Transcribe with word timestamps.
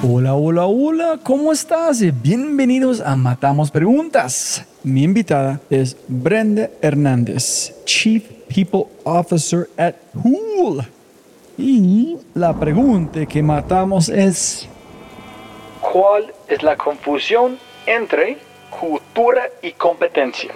Hola, 0.00 0.34
hola, 0.34 0.66
hola, 0.66 1.18
¿cómo 1.24 1.50
estás? 1.50 2.00
Bienvenidos 2.22 3.00
a 3.00 3.16
Matamos 3.16 3.72
Preguntas. 3.72 4.64
Mi 4.84 5.02
invitada 5.02 5.60
es 5.70 5.96
Brenda 6.06 6.70
Hernández, 6.80 7.74
Chief 7.84 8.22
People 8.46 8.84
Officer 9.02 9.68
at 9.76 9.96
Pool. 10.12 10.86
Y 11.56 12.16
la 12.32 12.56
pregunta 12.56 13.26
que 13.26 13.42
matamos 13.42 14.08
es... 14.08 14.68
¿Cuál 15.80 16.32
es 16.46 16.62
la 16.62 16.76
confusión 16.76 17.58
entre 17.84 18.38
cultura 18.70 19.48
y 19.62 19.72
competencia? 19.72 20.52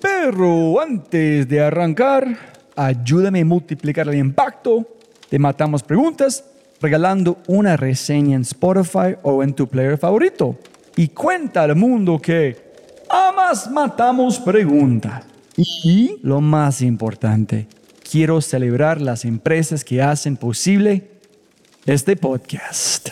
Pero 0.00 0.80
antes 0.80 1.46
de 1.46 1.60
arrancar, 1.60 2.53
ayúdame 2.76 3.40
a 3.40 3.44
multiplicar 3.44 4.08
el 4.08 4.16
impacto. 4.16 4.86
Te 5.28 5.38
matamos 5.38 5.82
preguntas 5.82 6.44
regalando 6.80 7.38
una 7.46 7.76
reseña 7.76 8.36
en 8.36 8.42
Spotify 8.42 9.16
o 9.22 9.42
en 9.42 9.54
tu 9.54 9.66
player 9.66 9.98
favorito. 9.98 10.58
Y 10.96 11.08
cuenta 11.08 11.62
al 11.62 11.74
mundo 11.76 12.18
que 12.20 12.56
amas 13.08 13.70
matamos 13.70 14.38
preguntas. 14.38 15.24
Y 15.56 16.18
lo 16.22 16.40
más 16.40 16.82
importante, 16.82 17.68
quiero 18.08 18.40
celebrar 18.40 19.00
las 19.00 19.24
empresas 19.24 19.84
que 19.84 20.02
hacen 20.02 20.36
posible 20.36 21.10
este 21.86 22.16
podcast. 22.16 23.08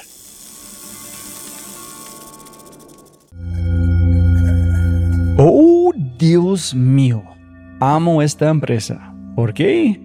Oh, 5.39 5.93
Dios 6.19 6.75
mío, 6.75 7.23
amo 7.81 8.23
esta 8.23 8.49
empresa. 8.49 9.12
¿Por 9.35 9.55
qué? 9.55 9.99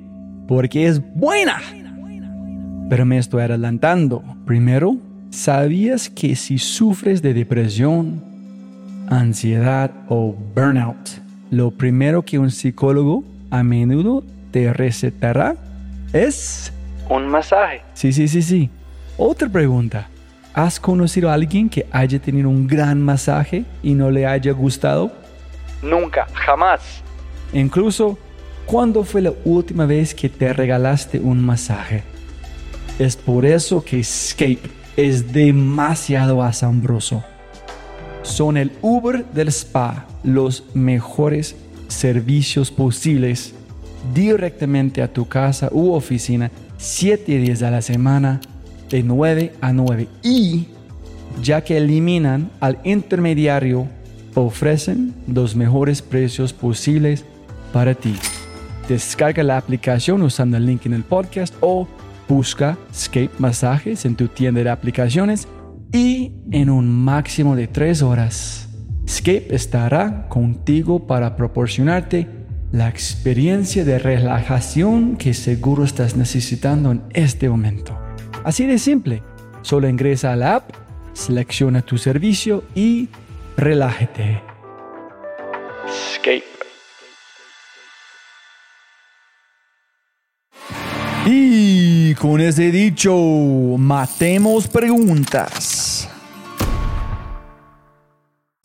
Porque 0.47 0.88
es 0.88 1.02
buena. 1.16 1.59
Pero 2.89 3.06
me 3.06 3.17
estoy 3.17 3.42
adelantando. 3.42 4.23
Primero, 4.45 4.95
¿sabías 5.31 6.09
que 6.09 6.36
si 6.38 6.58
sufres 6.58 7.22
de 7.22 7.33
depresión, 7.33 8.23
ansiedad 9.09 9.92
o 10.08 10.33
burnout, 10.55 11.09
lo 11.52 11.72
primero 11.72 12.23
que 12.23 12.39
un 12.39 12.52
psicólogo 12.52 13.25
a 13.52 13.64
menudo 13.64 14.23
te 14.52 14.72
recetará 14.72 15.55
es 16.14 16.72
un 17.09 17.28
masaje? 17.28 17.81
Sí, 17.94 18.14
sí, 18.14 18.30
sí, 18.30 18.42
sí. 18.42 18.70
Otra 19.17 19.50
pregunta. 19.50 20.08
¿Has 20.53 20.80
conocido 20.80 21.30
a 21.30 21.33
alguien 21.33 21.70
que 21.70 21.86
haya 21.92 22.17
tenido 22.20 22.50
un 22.50 22.66
gran 22.66 23.02
masaje 23.02 23.66
y 23.83 23.94
no 23.94 24.09
le 24.09 24.25
haya 24.25 24.53
gustado? 24.53 25.11
Nunca, 25.83 26.25
jamás. 26.33 27.03
Incluso 27.53 28.17
¿Cuándo 28.68 29.06
fue 29.06 29.22
la 29.22 29.32
última 29.46 29.86
vez 29.86 30.14
que 30.14 30.28
te 30.28 30.52
regalaste 30.52 31.22
un 31.22 31.42
masaje? 31.42 32.04
Es 33.00 33.16
por 33.16 33.46
eso 33.46 33.82
que 33.82 34.02
Escape 34.02 34.60
es 34.98 35.32
demasiado 35.32 36.44
asombroso. 36.44 37.23
Son 38.23 38.58
el 38.58 38.73
Uber 38.82 39.26
del 39.27 39.48
spa, 39.48 40.06
los 40.22 40.66
mejores 40.73 41.56
servicios 41.88 42.70
posibles 42.70 43.54
directamente 44.14 45.02
a 45.02 45.14
tu 45.14 45.30
casa 45.30 45.70
u 45.72 45.94
oficina, 45.94 46.52
7 46.77 47.38
días 47.38 47.64
a 47.64 47.72
la 47.72 47.82
semana, 47.82 48.42
de 48.89 49.02
9 49.02 49.54
a 49.61 49.72
9. 49.72 50.10
Y 50.23 50.67
ya 51.42 51.64
que 51.64 51.77
eliminan 51.77 52.52
al 52.60 52.80
intermediario, 52.83 53.88
ofrecen 54.36 55.14
los 55.26 55.56
mejores 55.56 56.02
precios 56.02 56.52
posibles 56.52 57.23
para 57.72 57.95
ti. 57.95 58.14
Descarga 58.87 59.43
la 59.43 59.58
aplicación 59.58 60.21
usando 60.21 60.58
el 60.58 60.65
link 60.65 60.86
en 60.86 60.93
el 60.93 61.03
podcast 61.03 61.53
o 61.59 61.87
busca 62.27 62.77
Scape 62.93 63.31
Masajes 63.37 64.05
en 64.05 64.15
tu 64.15 64.27
tienda 64.27 64.64
de 64.64 64.70
aplicaciones 64.70 65.48
y 65.92 66.33
en 66.52 66.70
un 66.70 66.89
máximo 66.89 67.55
de 67.55 67.67
tres 67.67 68.02
horas, 68.02 68.70
Scape 69.08 69.47
estará 69.55 70.27
contigo 70.27 71.08
para 71.08 71.36
proporcionarte 71.36 72.27
la 72.71 72.89
experiencia 72.89 73.86
de 73.86 73.97
relajación 73.97 75.15
que 75.15 75.33
seguro 75.33 75.86
estás 75.86 76.17
necesitando 76.17 76.92
en 76.92 77.03
este 77.14 77.49
momento. 77.49 77.97
Así 78.43 78.65
de 78.65 78.77
simple, 78.77 79.23
solo 79.61 79.87
ingresa 79.87 80.33
a 80.33 80.36
la 80.36 80.55
app, 80.55 80.71
selecciona 81.14 81.81
tu 81.81 81.97
servicio 81.97 82.64
y 82.76 83.08
relájate. 83.55 84.42
Scape 86.15 86.57
Y 91.30 92.15
con 92.15 92.39
ese 92.39 92.71
dicho, 92.71 93.14
matemos 93.77 94.65
preguntas. 94.65 96.10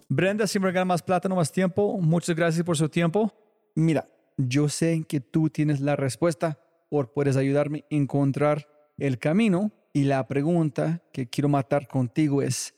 Brenda, 0.08 0.46
siempre 0.46 0.70
gana 0.70 0.84
más 0.84 1.02
plata, 1.02 1.28
no 1.28 1.34
más 1.34 1.50
tiempo. 1.50 1.98
Muchas 2.00 2.36
gracias 2.36 2.64
por 2.64 2.76
su 2.76 2.88
tiempo. 2.88 3.34
Mira, 3.74 4.08
yo 4.36 4.68
sé 4.68 5.04
que 5.08 5.18
tú 5.18 5.50
tienes 5.50 5.80
la 5.80 5.96
respuesta 5.96 6.60
o 6.88 7.02
puedes 7.02 7.36
ayudarme 7.36 7.80
a 7.90 7.96
encontrar 7.96 8.68
el 8.96 9.18
camino. 9.18 9.72
Y 9.92 10.04
la 10.04 10.28
pregunta 10.28 11.02
que 11.12 11.28
quiero 11.28 11.48
matar 11.48 11.88
contigo 11.88 12.42
es, 12.42 12.76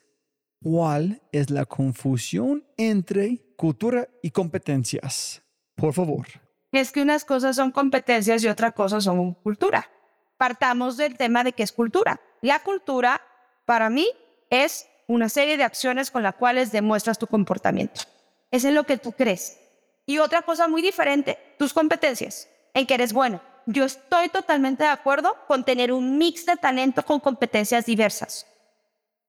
¿cuál 0.63 1.21
es 1.31 1.51
la 1.51 1.67
confusión 1.67 2.65
entre 2.79 3.43
cultura 3.57 4.09
y 4.23 4.31
competencias? 4.31 5.43
Por 5.75 5.93
favor 5.93 6.25
es 6.81 6.93
que 6.93 7.03
unas 7.03 7.25
cosas 7.25 7.57
son 7.57 7.71
competencias 7.71 8.43
y 8.43 8.49
otras 8.49 8.73
cosas 8.73 9.05
son 9.05 9.35
cultura. 9.35 9.89
Partamos 10.37 10.97
del 10.97 11.17
tema 11.17 11.45
de 11.45 11.53
qué 11.53 11.63
es 11.63 11.73
cultura. 11.73 12.21
La 12.41 12.61
cultura, 12.61 13.21
para 13.65 13.91
mí, 13.91 14.09
es 14.51 14.87
una 15.07 15.29
serie 15.29 15.57
de 15.57 15.65
acciones 15.65 16.11
con 16.11 16.23
las 16.23 16.35
cuales 16.35 16.73
demuestras 16.73 17.19
tu 17.19 17.27
comportamiento. 17.27 18.03
Es 18.51 18.65
en 18.65 18.75
lo 18.75 18.85
que 18.85 18.99
tú 18.99 19.13
crees. 19.13 19.61
Y 20.07 20.19
otra 20.19 20.43
cosa 20.43 20.69
muy 20.69 20.83
diferente, 20.83 21.39
tus 21.59 21.73
competencias, 21.73 22.49
en 22.75 22.87
que 22.87 22.95
eres 22.95 23.13
bueno. 23.13 23.41
Yo 23.67 23.85
estoy 23.85 24.29
totalmente 24.29 24.85
de 24.85 24.91
acuerdo 24.91 25.37
con 25.47 25.65
tener 25.65 25.93
un 25.93 26.19
mix 26.19 26.45
de 26.45 26.57
talento 26.57 27.05
con 27.05 27.21
competencias 27.21 27.87
diversas. 27.87 28.47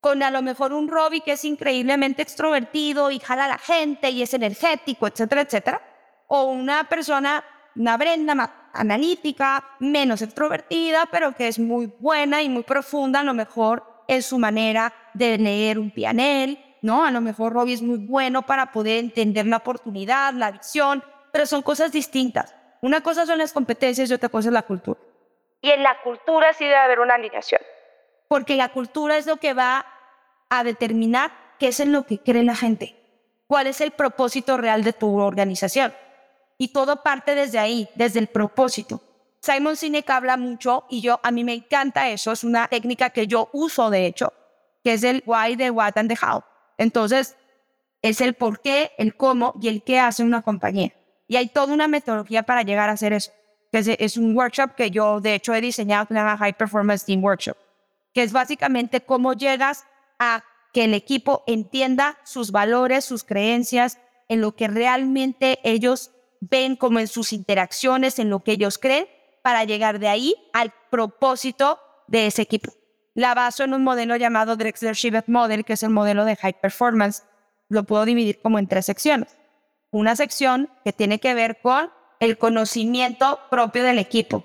Con 0.00 0.22
a 0.22 0.30
lo 0.30 0.42
mejor 0.42 0.72
un 0.72 0.88
Robbie 0.88 1.22
que 1.22 1.32
es 1.32 1.44
increíblemente 1.44 2.22
extrovertido 2.22 3.10
y 3.10 3.18
jala 3.18 3.46
a 3.46 3.48
la 3.48 3.58
gente 3.58 4.10
y 4.10 4.22
es 4.22 4.34
energético, 4.34 5.06
etcétera, 5.06 5.42
etcétera 5.42 5.95
o 6.28 6.44
una 6.44 6.84
persona, 6.84 7.44
una 7.74 7.96
Brenda 7.96 8.34
más 8.34 8.50
analítica, 8.72 9.64
menos 9.78 10.22
extrovertida, 10.22 11.06
pero 11.10 11.32
que 11.32 11.48
es 11.48 11.58
muy 11.58 11.92
buena 11.98 12.42
y 12.42 12.48
muy 12.48 12.62
profunda, 12.62 13.20
a 13.20 13.24
lo 13.24 13.34
mejor 13.34 14.04
en 14.08 14.22
su 14.22 14.38
manera 14.38 14.92
de 15.14 15.38
leer 15.38 15.78
un 15.78 15.90
pianel, 15.90 16.58
¿no? 16.82 17.04
A 17.04 17.10
lo 17.10 17.20
mejor 17.20 17.52
Robbie 17.52 17.74
es 17.74 17.82
muy 17.82 17.98
bueno 17.98 18.42
para 18.42 18.70
poder 18.72 18.98
entender 18.98 19.46
la 19.46 19.58
oportunidad, 19.58 20.32
la 20.34 20.52
visión, 20.52 21.02
pero 21.32 21.46
son 21.46 21.62
cosas 21.62 21.90
distintas. 21.92 22.54
Una 22.80 23.00
cosa 23.00 23.26
son 23.26 23.38
las 23.38 23.52
competencias 23.52 24.10
y 24.10 24.14
otra 24.14 24.28
cosa 24.28 24.48
es 24.48 24.52
la 24.52 24.62
cultura. 24.62 25.00
Y 25.60 25.70
en 25.70 25.82
la 25.82 26.00
cultura 26.02 26.52
sí 26.52 26.64
debe 26.64 26.76
haber 26.76 27.00
una 27.00 27.14
alineación, 27.14 27.60
porque 28.28 28.56
la 28.56 28.68
cultura 28.68 29.16
es 29.16 29.26
lo 29.26 29.38
que 29.38 29.54
va 29.54 29.86
a 30.48 30.64
determinar 30.64 31.32
qué 31.58 31.68
es 31.68 31.80
en 31.80 31.92
lo 31.92 32.04
que 32.04 32.18
cree 32.18 32.44
la 32.44 32.54
gente, 32.54 32.94
cuál 33.48 33.66
es 33.66 33.80
el 33.80 33.90
propósito 33.90 34.56
real 34.58 34.84
de 34.84 34.92
tu 34.92 35.18
organización. 35.18 35.92
Y 36.58 36.68
todo 36.68 37.02
parte 37.02 37.34
desde 37.34 37.58
ahí, 37.58 37.88
desde 37.94 38.20
el 38.20 38.28
propósito. 38.28 39.02
Simon 39.40 39.76
Sinek 39.76 40.08
habla 40.10 40.36
mucho 40.36 40.84
y 40.90 41.00
yo 41.00 41.20
a 41.22 41.30
mí 41.30 41.44
me 41.44 41.54
encanta 41.54 42.08
eso, 42.08 42.32
es 42.32 42.42
una 42.42 42.66
técnica 42.66 43.10
que 43.10 43.26
yo 43.26 43.48
uso 43.52 43.90
de 43.90 44.06
hecho, 44.06 44.32
que 44.82 44.94
es 44.94 45.04
el 45.04 45.22
why, 45.26 45.56
the 45.56 45.70
what 45.70 45.96
and 45.96 46.08
the 46.08 46.18
how. 46.20 46.42
Entonces, 46.78 47.36
es 48.02 48.20
el 48.20 48.34
por 48.34 48.60
qué, 48.60 48.92
el 48.98 49.16
cómo 49.16 49.54
y 49.60 49.68
el 49.68 49.82
qué 49.82 50.00
hace 50.00 50.22
una 50.22 50.42
compañía. 50.42 50.92
Y 51.28 51.36
hay 51.36 51.48
toda 51.48 51.72
una 51.74 51.88
metodología 51.88 52.42
para 52.44 52.62
llegar 52.62 52.88
a 52.88 52.92
hacer 52.92 53.12
eso. 53.12 53.32
Que 53.72 53.96
es, 53.98 54.16
un 54.16 54.36
workshop 54.36 54.74
que 54.74 54.90
yo 54.90 55.20
de 55.20 55.34
hecho 55.34 55.54
he 55.54 55.60
diseñado, 55.60 56.06
que 56.06 56.14
se 56.14 56.20
llama 56.20 56.38
High 56.38 56.56
Performance 56.56 57.04
Team 57.04 57.22
Workshop, 57.22 57.56
que 58.14 58.22
es 58.22 58.32
básicamente 58.32 59.00
cómo 59.00 59.32
llegas 59.32 59.84
a 60.18 60.44
que 60.72 60.84
el 60.84 60.94
equipo 60.94 61.42
entienda 61.46 62.18
sus 62.24 62.52
valores, 62.52 63.04
sus 63.04 63.24
creencias, 63.24 63.98
en 64.28 64.40
lo 64.40 64.54
que 64.54 64.68
realmente 64.68 65.58
ellos 65.62 66.12
ven 66.50 66.76
como 66.76 66.98
en 66.98 67.08
sus 67.08 67.32
interacciones, 67.32 68.18
en 68.18 68.30
lo 68.30 68.40
que 68.40 68.52
ellos 68.52 68.78
creen, 68.78 69.06
para 69.42 69.64
llegar 69.64 69.98
de 69.98 70.08
ahí 70.08 70.34
al 70.52 70.72
propósito 70.90 71.78
de 72.08 72.26
ese 72.26 72.42
equipo. 72.42 72.72
La 73.14 73.34
baso 73.34 73.64
en 73.64 73.72
un 73.72 73.82
modelo 73.82 74.16
llamado 74.16 74.56
Drexler 74.56 74.94
Shivet 74.94 75.28
Model, 75.28 75.64
que 75.64 75.72
es 75.72 75.82
el 75.82 75.90
modelo 75.90 76.24
de 76.24 76.36
High 76.36 76.60
Performance. 76.60 77.22
Lo 77.68 77.84
puedo 77.84 78.04
dividir 78.04 78.40
como 78.42 78.58
en 78.58 78.66
tres 78.66 78.86
secciones. 78.86 79.36
Una 79.90 80.16
sección 80.16 80.68
que 80.84 80.92
tiene 80.92 81.18
que 81.20 81.32
ver 81.32 81.60
con 81.62 81.90
el 82.20 82.38
conocimiento 82.38 83.40
propio 83.50 83.84
del 83.84 83.98
equipo, 83.98 84.44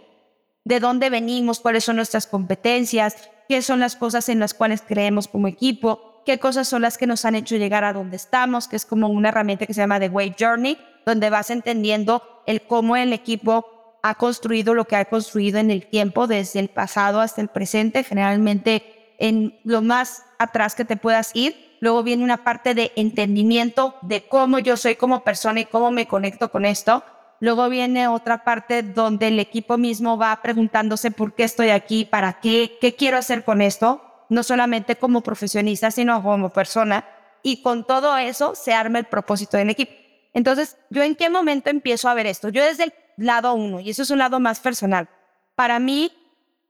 de 0.64 0.80
dónde 0.80 1.10
venimos, 1.10 1.60
cuáles 1.60 1.84
son 1.84 1.96
nuestras 1.96 2.28
competencias, 2.28 3.30
qué 3.50 3.62
son 3.62 3.80
las 3.80 3.96
cosas 3.96 4.30
en 4.30 4.40
las 4.40 4.54
cuales 4.54 4.82
creemos 4.82 5.28
como 5.28 5.48
equipo, 5.48 6.22
qué 6.26 6.40
cosas 6.40 6.68
son 6.68 6.82
las 6.82 6.98
que 6.98 7.08
nos 7.08 7.26
han 7.26 7.36
hecho 7.36 7.58
llegar 7.58 7.84
a 7.84 7.94
donde 7.94 8.16
estamos, 8.16 8.68
que 8.68 8.76
es 8.76 8.86
como 8.86 9.08
una 9.08 9.30
herramienta 9.30 9.66
que 9.66 9.74
se 9.74 9.82
llama 9.82 10.00
The 10.00 10.10
Way 10.10 10.36
Journey, 10.40 10.78
donde 11.06 11.30
vas 11.30 11.50
entendiendo 11.50 12.24
el 12.46 12.62
cómo 12.62 12.96
el 12.96 13.14
equipo 13.14 13.98
ha 14.04 14.16
construido 14.16 14.74
lo 14.74 14.86
que 14.86 14.96
ha 14.96 15.06
construido 15.06 15.60
en 15.60 15.72
el 15.72 15.86
tiempo, 15.86 16.28
desde 16.28 16.60
el 16.60 16.70
pasado 16.70 17.22
hasta 17.22 17.42
el 17.42 17.50
presente, 17.50 18.04
generalmente 18.04 19.16
en 19.20 19.60
lo 19.64 19.82
más 19.82 20.26
atrás 20.40 20.76
que 20.76 20.86
te 20.86 20.98
puedas 20.98 21.32
ir. 21.36 21.78
Luego 21.80 22.04
viene 22.04 22.24
una 22.24 22.44
parte 22.44 22.74
de 22.74 22.92
entendimiento 22.96 23.96
de 24.02 24.24
cómo 24.28 24.60
yo 24.60 24.78
soy 24.78 24.96
como 24.96 25.24
persona 25.24 25.62
y 25.62 25.66
cómo 25.66 25.92
me 25.92 26.08
conecto 26.08 26.52
con 26.52 26.66
esto. 26.66 27.04
Luego 27.40 27.70
viene 27.70 28.08
otra 28.08 28.44
parte 28.44 28.84
donde 28.84 29.30
el 29.30 29.40
equipo 29.40 29.78
mismo 29.78 30.18
va 30.18 30.40
preguntándose 30.44 31.10
por 31.10 31.34
qué 31.34 31.44
estoy 31.44 31.70
aquí, 31.70 32.06
para 32.06 32.40
qué, 32.40 32.78
qué 32.80 32.96
quiero 32.96 33.18
hacer 33.18 33.44
con 33.44 33.62
esto, 33.62 34.04
no 34.30 34.44
solamente 34.44 34.96
como 34.96 35.22
profesionista, 35.22 35.90
sino 35.90 36.22
como 36.22 36.50
persona. 36.50 37.06
Y 37.42 37.64
con 37.64 37.86
todo 37.86 38.16
eso 38.18 38.54
se 38.54 38.74
arma 38.74 39.00
el 39.00 39.06
propósito 39.06 39.58
del 39.58 39.72
equipo. 39.72 40.01
Entonces, 40.34 40.78
¿yo 40.90 41.04
en 41.04 41.16
qué 41.16 41.30
momento 41.30 41.70
empiezo 41.70 42.10
a 42.10 42.14
ver 42.14 42.26
esto? 42.26 42.50
Yo 42.50 42.64
desde 42.64 42.86
el 42.86 42.94
lado 43.18 43.54
uno, 43.54 43.80
y 43.80 43.90
eso 43.90 44.04
es 44.04 44.10
un 44.10 44.20
lado 44.20 44.40
más 44.40 44.60
personal. 44.60 45.10
Para 45.56 45.80
mí, 45.80 46.12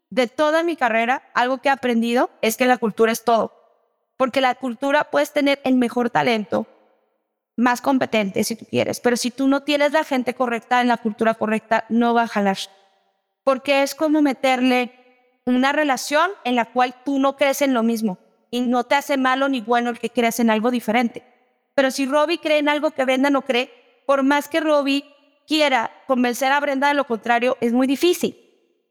de 0.09 0.27
toda 0.27 0.63
mi 0.63 0.75
carrera, 0.75 1.23
algo 1.33 1.59
que 1.59 1.69
he 1.69 1.71
aprendido 1.71 2.29
es 2.41 2.57
que 2.57 2.65
la 2.65 2.77
cultura 2.77 3.11
es 3.11 3.23
todo. 3.23 3.53
Porque 4.17 4.41
la 4.41 4.55
cultura 4.55 5.05
puedes 5.05 5.31
tener 5.31 5.61
el 5.63 5.75
mejor 5.75 6.09
talento, 6.09 6.67
más 7.55 7.81
competente 7.81 8.43
si 8.43 8.55
tú 8.55 8.65
quieres, 8.65 8.99
pero 8.99 9.17
si 9.17 9.29
tú 9.29 9.47
no 9.47 9.63
tienes 9.63 9.91
la 9.91 10.03
gente 10.03 10.33
correcta 10.33 10.81
en 10.81 10.87
la 10.87 10.97
cultura 10.97 11.35
correcta, 11.35 11.85
no 11.89 12.13
va 12.13 12.23
a 12.23 12.27
jalar. 12.27 12.57
Porque 13.43 13.83
es 13.83 13.95
como 13.95 14.21
meterle 14.21 14.93
una 15.45 15.71
relación 15.71 16.29
en 16.43 16.55
la 16.55 16.65
cual 16.65 16.95
tú 17.03 17.19
no 17.19 17.35
crees 17.35 17.61
en 17.61 17.73
lo 17.73 17.83
mismo 17.83 18.17
y 18.49 18.61
no 18.61 18.83
te 18.83 18.95
hace 18.95 19.17
malo 19.17 19.47
ni 19.49 19.61
bueno 19.61 19.89
el 19.89 19.99
que 19.99 20.09
creas 20.09 20.39
en 20.39 20.49
algo 20.49 20.71
diferente. 20.71 21.23
Pero 21.75 21.91
si 21.91 22.05
Robbie 22.05 22.39
cree 22.39 22.59
en 22.59 22.69
algo 22.69 22.91
que 22.91 23.05
Brenda 23.05 23.29
no 23.29 23.43
cree, 23.43 24.03
por 24.05 24.23
más 24.23 24.47
que 24.47 24.59
Robbie 24.59 25.05
quiera 25.47 25.91
convencer 26.07 26.51
a 26.51 26.59
Brenda 26.59 26.87
de 26.87 26.93
lo 26.93 27.05
contrario, 27.05 27.57
es 27.61 27.73
muy 27.73 27.87
difícil. 27.87 28.37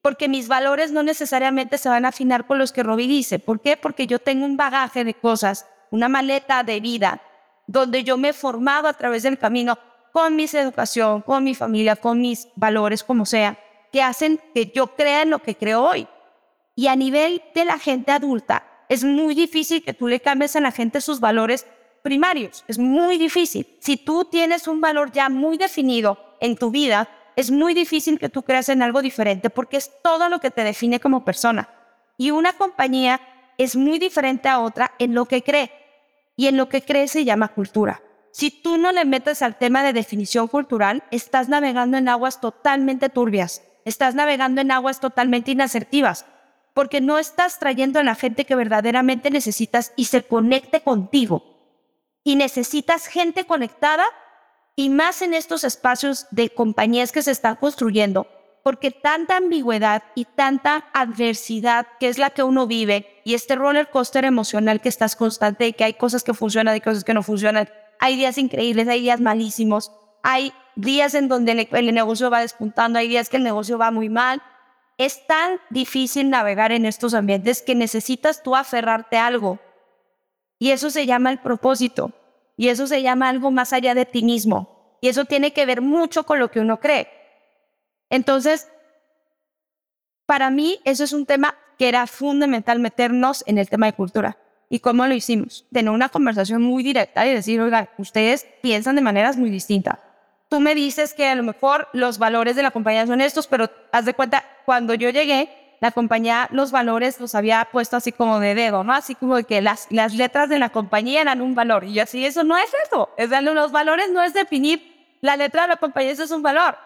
Porque 0.02 0.28
mis 0.28 0.48
valores 0.48 0.92
no 0.92 1.02
necesariamente 1.02 1.76
se 1.76 1.88
van 1.88 2.04
a 2.04 2.08
afinar 2.08 2.46
con 2.46 2.58
los 2.58 2.72
que 2.72 2.82
Robbie 2.82 3.06
dice. 3.06 3.38
¿Por 3.38 3.60
qué? 3.60 3.76
Porque 3.76 4.06
yo 4.06 4.18
tengo 4.18 4.46
un 4.46 4.56
bagaje 4.56 5.04
de 5.04 5.14
cosas, 5.14 5.66
una 5.90 6.08
maleta 6.08 6.62
de 6.62 6.80
vida, 6.80 7.20
donde 7.66 8.02
yo 8.02 8.16
me 8.16 8.30
he 8.30 8.32
formado 8.32 8.88
a 8.88 8.94
través 8.94 9.22
del 9.22 9.38
camino 9.38 9.78
con 10.12 10.36
mi 10.36 10.44
educación, 10.44 11.22
con 11.22 11.44
mi 11.44 11.54
familia, 11.54 11.96
con 11.96 12.20
mis 12.20 12.48
valores, 12.56 13.04
como 13.04 13.26
sea, 13.26 13.58
que 13.92 14.02
hacen 14.02 14.40
que 14.54 14.72
yo 14.74 14.88
crea 14.96 15.22
en 15.22 15.30
lo 15.30 15.40
que 15.40 15.54
creo 15.54 15.82
hoy. 15.82 16.08
Y 16.74 16.86
a 16.86 16.96
nivel 16.96 17.42
de 17.54 17.64
la 17.64 17.78
gente 17.78 18.10
adulta, 18.10 18.66
es 18.88 19.04
muy 19.04 19.34
difícil 19.34 19.84
que 19.84 19.94
tú 19.94 20.08
le 20.08 20.20
cambies 20.20 20.56
a 20.56 20.60
la 20.60 20.72
gente 20.72 21.00
sus 21.00 21.20
valores 21.20 21.66
primarios. 22.02 22.64
Es 22.68 22.78
muy 22.78 23.18
difícil. 23.18 23.66
Si 23.80 23.96
tú 23.96 24.24
tienes 24.24 24.68
un 24.68 24.80
valor 24.80 25.12
ya 25.12 25.28
muy 25.28 25.56
definido 25.56 26.18
en 26.40 26.56
tu 26.56 26.70
vida, 26.70 27.08
es 27.36 27.50
muy 27.50 27.74
difícil 27.74 28.18
que 28.18 28.28
tú 28.28 28.42
creas 28.42 28.68
en 28.68 28.82
algo 28.82 29.02
diferente 29.02 29.50
porque 29.50 29.76
es 29.76 29.90
todo 30.02 30.28
lo 30.28 30.40
que 30.40 30.50
te 30.50 30.64
define 30.64 31.00
como 31.00 31.24
persona. 31.24 31.68
Y 32.16 32.30
una 32.32 32.52
compañía 32.52 33.20
es 33.56 33.76
muy 33.76 33.98
diferente 33.98 34.48
a 34.48 34.60
otra 34.60 34.92
en 34.98 35.14
lo 35.14 35.26
que 35.26 35.42
cree. 35.42 35.70
Y 36.36 36.46
en 36.46 36.56
lo 36.56 36.68
que 36.68 36.82
cree 36.82 37.08
se 37.08 37.24
llama 37.24 37.48
cultura. 37.48 38.02
Si 38.32 38.50
tú 38.50 38.78
no 38.78 38.92
le 38.92 39.04
metes 39.04 39.42
al 39.42 39.58
tema 39.58 39.82
de 39.82 39.92
definición 39.92 40.48
cultural, 40.48 41.02
estás 41.10 41.48
navegando 41.48 41.98
en 41.98 42.08
aguas 42.08 42.40
totalmente 42.40 43.08
turbias. 43.08 43.62
Estás 43.84 44.14
navegando 44.14 44.60
en 44.60 44.70
aguas 44.70 45.00
totalmente 45.00 45.50
inasertivas. 45.50 46.26
Porque 46.74 47.00
no 47.00 47.18
estás 47.18 47.58
trayendo 47.58 47.98
a 47.98 48.04
la 48.04 48.14
gente 48.14 48.44
que 48.44 48.54
verdaderamente 48.54 49.30
necesitas 49.30 49.92
y 49.96 50.04
se 50.04 50.22
conecte 50.22 50.82
contigo 50.82 51.49
y 52.24 52.36
necesitas 52.36 53.06
gente 53.06 53.44
conectada 53.46 54.04
y 54.76 54.88
más 54.88 55.22
en 55.22 55.34
estos 55.34 55.64
espacios 55.64 56.26
de 56.30 56.50
compañías 56.50 57.12
que 57.12 57.22
se 57.22 57.30
están 57.30 57.56
construyendo, 57.56 58.26
porque 58.62 58.90
tanta 58.90 59.36
ambigüedad 59.36 60.02
y 60.14 60.24
tanta 60.24 60.86
adversidad 60.92 61.86
que 61.98 62.08
es 62.08 62.18
la 62.18 62.30
que 62.30 62.42
uno 62.42 62.66
vive 62.66 63.20
y 63.24 63.34
este 63.34 63.56
roller 63.56 63.90
coaster 63.90 64.24
emocional 64.24 64.80
que 64.80 64.88
estás 64.88 65.16
constante 65.16 65.72
que 65.72 65.84
hay 65.84 65.94
cosas 65.94 66.22
que 66.22 66.34
funcionan 66.34 66.76
y 66.76 66.80
cosas 66.80 67.04
que 67.04 67.14
no 67.14 67.22
funcionan, 67.22 67.68
hay 67.98 68.16
días 68.16 68.38
increíbles, 68.38 68.88
hay 68.88 69.00
días 69.02 69.20
malísimos, 69.20 69.92
hay 70.22 70.52
días 70.76 71.14
en 71.14 71.28
donde 71.28 71.52
el, 71.52 71.68
el 71.70 71.94
negocio 71.94 72.30
va 72.30 72.40
despuntando, 72.40 72.98
hay 72.98 73.08
días 73.08 73.28
que 73.28 73.36
el 73.36 73.44
negocio 73.44 73.78
va 73.78 73.90
muy 73.90 74.08
mal. 74.08 74.42
Es 74.96 75.26
tan 75.26 75.60
difícil 75.70 76.30
navegar 76.30 76.72
en 76.72 76.86
estos 76.86 77.14
ambientes 77.14 77.62
que 77.62 77.74
necesitas 77.74 78.42
tú 78.42 78.56
aferrarte 78.56 79.16
a 79.16 79.26
algo 79.26 79.58
y 80.60 80.70
eso 80.70 80.90
se 80.90 81.06
llama 81.06 81.30
el 81.32 81.40
propósito. 81.40 82.12
Y 82.56 82.68
eso 82.68 82.86
se 82.86 83.02
llama 83.02 83.30
algo 83.30 83.50
más 83.50 83.72
allá 83.72 83.94
de 83.94 84.04
ti 84.04 84.22
mismo. 84.22 84.98
Y 85.00 85.08
eso 85.08 85.24
tiene 85.24 85.54
que 85.54 85.64
ver 85.64 85.80
mucho 85.80 86.24
con 86.24 86.38
lo 86.38 86.50
que 86.50 86.60
uno 86.60 86.78
cree. 86.78 87.08
Entonces, 88.10 88.68
para 90.26 90.50
mí 90.50 90.78
eso 90.84 91.02
es 91.02 91.14
un 91.14 91.24
tema 91.24 91.56
que 91.78 91.88
era 91.88 92.06
fundamental 92.06 92.78
meternos 92.78 93.42
en 93.46 93.56
el 93.56 93.70
tema 93.70 93.86
de 93.86 93.94
cultura. 93.94 94.36
¿Y 94.68 94.80
cómo 94.80 95.06
lo 95.06 95.14
hicimos? 95.14 95.66
Tener 95.72 95.90
una 95.90 96.10
conversación 96.10 96.60
muy 96.60 96.82
directa 96.82 97.26
y 97.26 97.32
decir, 97.32 97.58
oiga, 97.62 97.88
ustedes 97.96 98.46
piensan 98.60 98.96
de 98.96 99.00
maneras 99.00 99.38
muy 99.38 99.48
distintas. 99.48 99.98
Tú 100.50 100.60
me 100.60 100.74
dices 100.74 101.14
que 101.14 101.26
a 101.26 101.34
lo 101.34 101.42
mejor 101.42 101.88
los 101.94 102.18
valores 102.18 102.54
de 102.54 102.62
la 102.62 102.70
compañía 102.70 103.06
son 103.06 103.22
estos, 103.22 103.46
pero 103.46 103.70
haz 103.92 104.04
de 104.04 104.12
cuenta, 104.12 104.44
cuando 104.66 104.92
yo 104.92 105.08
llegué, 105.08 105.48
la 105.80 105.92
compañía 105.92 106.46
los 106.52 106.72
valores 106.72 107.18
los 107.20 107.34
había 107.34 107.66
puesto 107.72 107.96
así 107.96 108.12
como 108.12 108.38
de 108.38 108.54
dedo, 108.54 108.84
¿no? 108.84 108.92
Así 108.92 109.14
como 109.14 109.42
que 109.42 109.62
las, 109.62 109.86
las 109.90 110.12
letras 110.12 110.50
de 110.50 110.58
la 110.58 110.68
compañía 110.68 111.22
eran 111.22 111.40
un 111.40 111.54
valor. 111.54 111.84
Y 111.84 111.94
yo 111.94 112.02
así, 112.02 112.24
eso 112.24 112.44
no 112.44 112.56
es 112.58 112.70
eso. 112.86 113.08
Es 113.16 113.30
darle 113.30 113.54
los 113.54 113.72
valores 113.72 114.10
no 114.10 114.22
es 114.22 114.34
definir 114.34 115.16
la 115.22 115.36
letra 115.36 115.62
de 115.62 115.68
la 115.68 115.76
compañía, 115.76 116.12
eso 116.12 116.24
es 116.24 116.30
un 116.30 116.42
valor. 116.42 116.76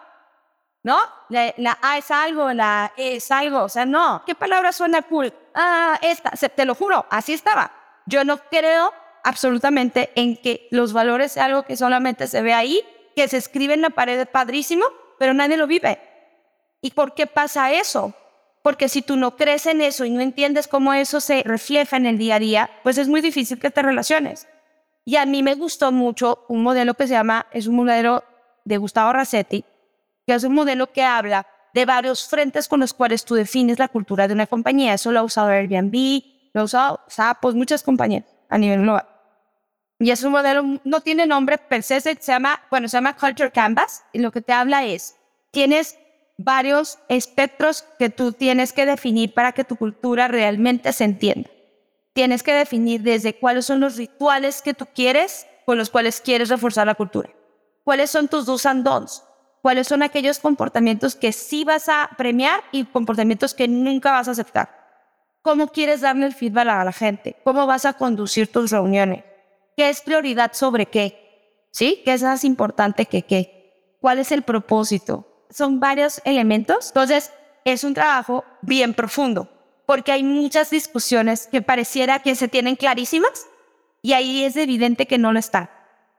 ¿No? 0.81 0.97
La, 1.29 1.77
A 1.81 1.97
es 1.97 2.09
algo, 2.09 2.53
la 2.53 2.93
E 2.95 3.17
es 3.17 3.31
algo. 3.31 3.63
O 3.63 3.69
sea, 3.69 3.85
no. 3.85 4.23
¿Qué 4.25 4.33
palabra 4.33 4.71
suena 4.71 5.01
cool? 5.01 5.33
Ah, 5.53 5.99
esta. 6.01 6.31
te 6.31 6.63
lo 6.63 6.75
juro, 6.75 7.05
así 7.09 7.33
estaba. 7.33 7.71
Yo 8.05 8.23
no 8.23 8.37
creo 8.37 8.93
absolutamente 9.23 10.11
en 10.15 10.37
que 10.37 10.67
los 10.71 10.93
valores 10.93 11.33
sea 11.33 11.45
algo 11.45 11.63
que 11.63 11.75
solamente 11.75 12.27
se 12.27 12.41
ve 12.41 12.53
ahí, 12.53 12.83
que 13.15 13.27
se 13.27 13.37
escribe 13.37 13.73
en 13.73 13.81
la 13.81 13.89
pared 13.89 14.25
padrísimo, 14.27 14.85
pero 15.17 15.33
nadie 15.33 15.57
lo 15.57 15.67
vive. 15.67 15.99
¿Y 16.81 16.91
por 16.91 17.13
qué 17.15 17.25
pasa 17.25 17.71
eso? 17.71 18.13
Porque 18.65 18.89
si 18.89 19.03
tú 19.03 19.15
no 19.15 19.35
crees 19.35 19.67
en 19.67 19.79
eso 19.79 20.05
y 20.05 20.09
no 20.09 20.21
entiendes 20.21 20.67
cómo 20.67 20.91
eso 20.91 21.21
se 21.21 21.43
refleja 21.43 21.97
en 21.97 22.07
el 22.07 22.17
día 22.17 22.37
a 22.37 22.39
día, 22.39 22.69
pues 22.81 22.97
es 22.97 23.07
muy 23.07 23.21
difícil 23.21 23.59
que 23.59 23.69
te 23.69 23.83
relaciones. 23.83 24.47
Y 25.05 25.17
a 25.17 25.27
mí 25.27 25.43
me 25.43 25.53
gustó 25.53 25.91
mucho 25.91 26.45
un 26.47 26.63
modelo 26.63 26.95
que 26.95 27.05
se 27.05 27.13
llama, 27.13 27.45
es 27.51 27.67
un 27.67 27.75
modelo 27.75 28.23
de 28.63 28.77
Gustavo 28.77 29.13
Rassetti, 29.13 29.63
que 30.25 30.33
es 30.33 30.43
un 30.43 30.55
modelo 30.55 30.91
que 30.91 31.03
habla 31.03 31.45
de 31.75 31.85
varios 31.85 32.27
frentes 32.27 32.67
con 32.67 32.79
los 32.79 32.95
cuales 32.95 33.23
tú 33.23 33.35
defines 33.35 33.77
la 33.77 33.87
cultura 33.87 34.27
de 34.27 34.33
una 34.33 34.47
compañía. 34.47 34.95
Eso 34.95 35.11
lo 35.11 35.19
ha 35.19 35.23
usado 35.23 35.49
Airbnb, 35.49 36.23
lo 36.53 36.61
ha 36.61 36.63
usado, 36.63 37.01
pues 37.39 37.53
muchas 37.53 37.83
compañías 37.83 38.23
a 38.49 38.57
nivel 38.57 38.81
global. 38.81 39.07
Y 39.99 40.09
es 40.09 40.23
un 40.23 40.31
modelo, 40.31 40.63
no 40.83 41.01
tiene 41.01 41.27
nombre 41.27 41.59
per 41.59 41.83
se, 41.83 42.01
se 42.01 42.15
llama, 42.15 42.63
bueno, 42.71 42.87
se 42.87 42.97
llama 42.97 43.15
Culture 43.15 43.51
Canvas, 43.51 44.03
y 44.11 44.17
lo 44.17 44.31
que 44.31 44.41
te 44.41 44.53
habla 44.53 44.85
es, 44.85 45.17
tienes 45.51 45.99
varios 46.37 46.99
espectros 47.07 47.83
que 47.97 48.09
tú 48.09 48.33
tienes 48.33 48.73
que 48.73 48.85
definir 48.85 49.33
para 49.33 49.51
que 49.51 49.63
tu 49.63 49.75
cultura 49.75 50.27
realmente 50.27 50.91
se 50.93 51.05
entienda. 51.05 51.49
Tienes 52.13 52.43
que 52.43 52.53
definir 52.53 53.01
desde 53.01 53.35
cuáles 53.35 53.65
son 53.65 53.79
los 53.79 53.97
rituales 53.97 54.61
que 54.61 54.73
tú 54.73 54.85
quieres 54.93 55.47
con 55.65 55.77
los 55.77 55.89
cuales 55.89 56.21
quieres 56.21 56.49
reforzar 56.49 56.87
la 56.87 56.95
cultura. 56.95 57.29
¿Cuáles 57.83 58.09
son 58.09 58.27
tus 58.27 58.45
do's 58.45 58.65
and 58.65 58.83
don'ts? 58.83 59.23
¿Cuáles 59.61 59.87
son 59.87 60.03
aquellos 60.03 60.39
comportamientos 60.39 61.15
que 61.15 61.31
sí 61.31 61.63
vas 61.63 61.89
a 61.89 62.09
premiar 62.17 62.63
y 62.71 62.85
comportamientos 62.85 63.53
que 63.53 63.67
nunca 63.67 64.11
vas 64.11 64.27
a 64.27 64.31
aceptar? 64.31 64.69
¿Cómo 65.41 65.67
quieres 65.67 66.01
darle 66.01 66.27
el 66.27 66.33
feedback 66.33 66.67
a 66.67 66.83
la 66.83 66.91
gente? 66.91 67.35
¿Cómo 67.43 67.65
vas 67.65 67.85
a 67.85 67.93
conducir 67.93 68.51
tus 68.51 68.71
reuniones? 68.71 69.23
¿Qué 69.75 69.89
es 69.89 70.01
prioridad 70.01 70.53
sobre 70.53 70.85
qué? 70.85 71.67
¿Sí? 71.71 72.01
¿Qué 72.05 72.13
es 72.13 72.23
más 72.23 72.43
importante 72.43 73.05
que 73.05 73.23
qué? 73.23 73.97
¿Cuál 73.99 74.19
es 74.19 74.31
el 74.31 74.43
propósito? 74.43 75.34
Son 75.49 75.79
varios 75.79 76.21
elementos. 76.25 76.87
Entonces, 76.87 77.31
es 77.65 77.83
un 77.83 77.93
trabajo 77.93 78.45
bien 78.61 78.93
profundo, 78.93 79.49
porque 79.85 80.11
hay 80.11 80.23
muchas 80.23 80.69
discusiones 80.69 81.47
que 81.47 81.61
pareciera 81.61 82.19
que 82.19 82.35
se 82.35 82.47
tienen 82.47 82.75
clarísimas 82.75 83.47
y 84.01 84.13
ahí 84.13 84.43
es 84.43 84.55
evidente 84.55 85.07
que 85.07 85.17
no 85.17 85.33
lo 85.33 85.39
están. 85.39 85.69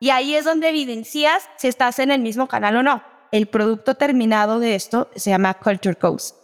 Y 0.01 0.11
ahí 0.11 0.35
es 0.35 0.45
donde 0.45 0.69
evidencias 0.69 1.49
si 1.57 1.69
estás 1.69 1.99
en 2.01 2.11
el 2.11 2.21
mismo 2.21 2.49
canal 2.49 2.77
o 2.77 2.83
no. 2.83 3.03
el 3.33 3.47
producto 3.47 3.97
terminado 3.97 4.61
de 4.61 4.77
esto 4.77 5.11
se 5.15 5.31
llama 5.31 5.55
Culture 5.55 5.97
Codes. 5.97 6.35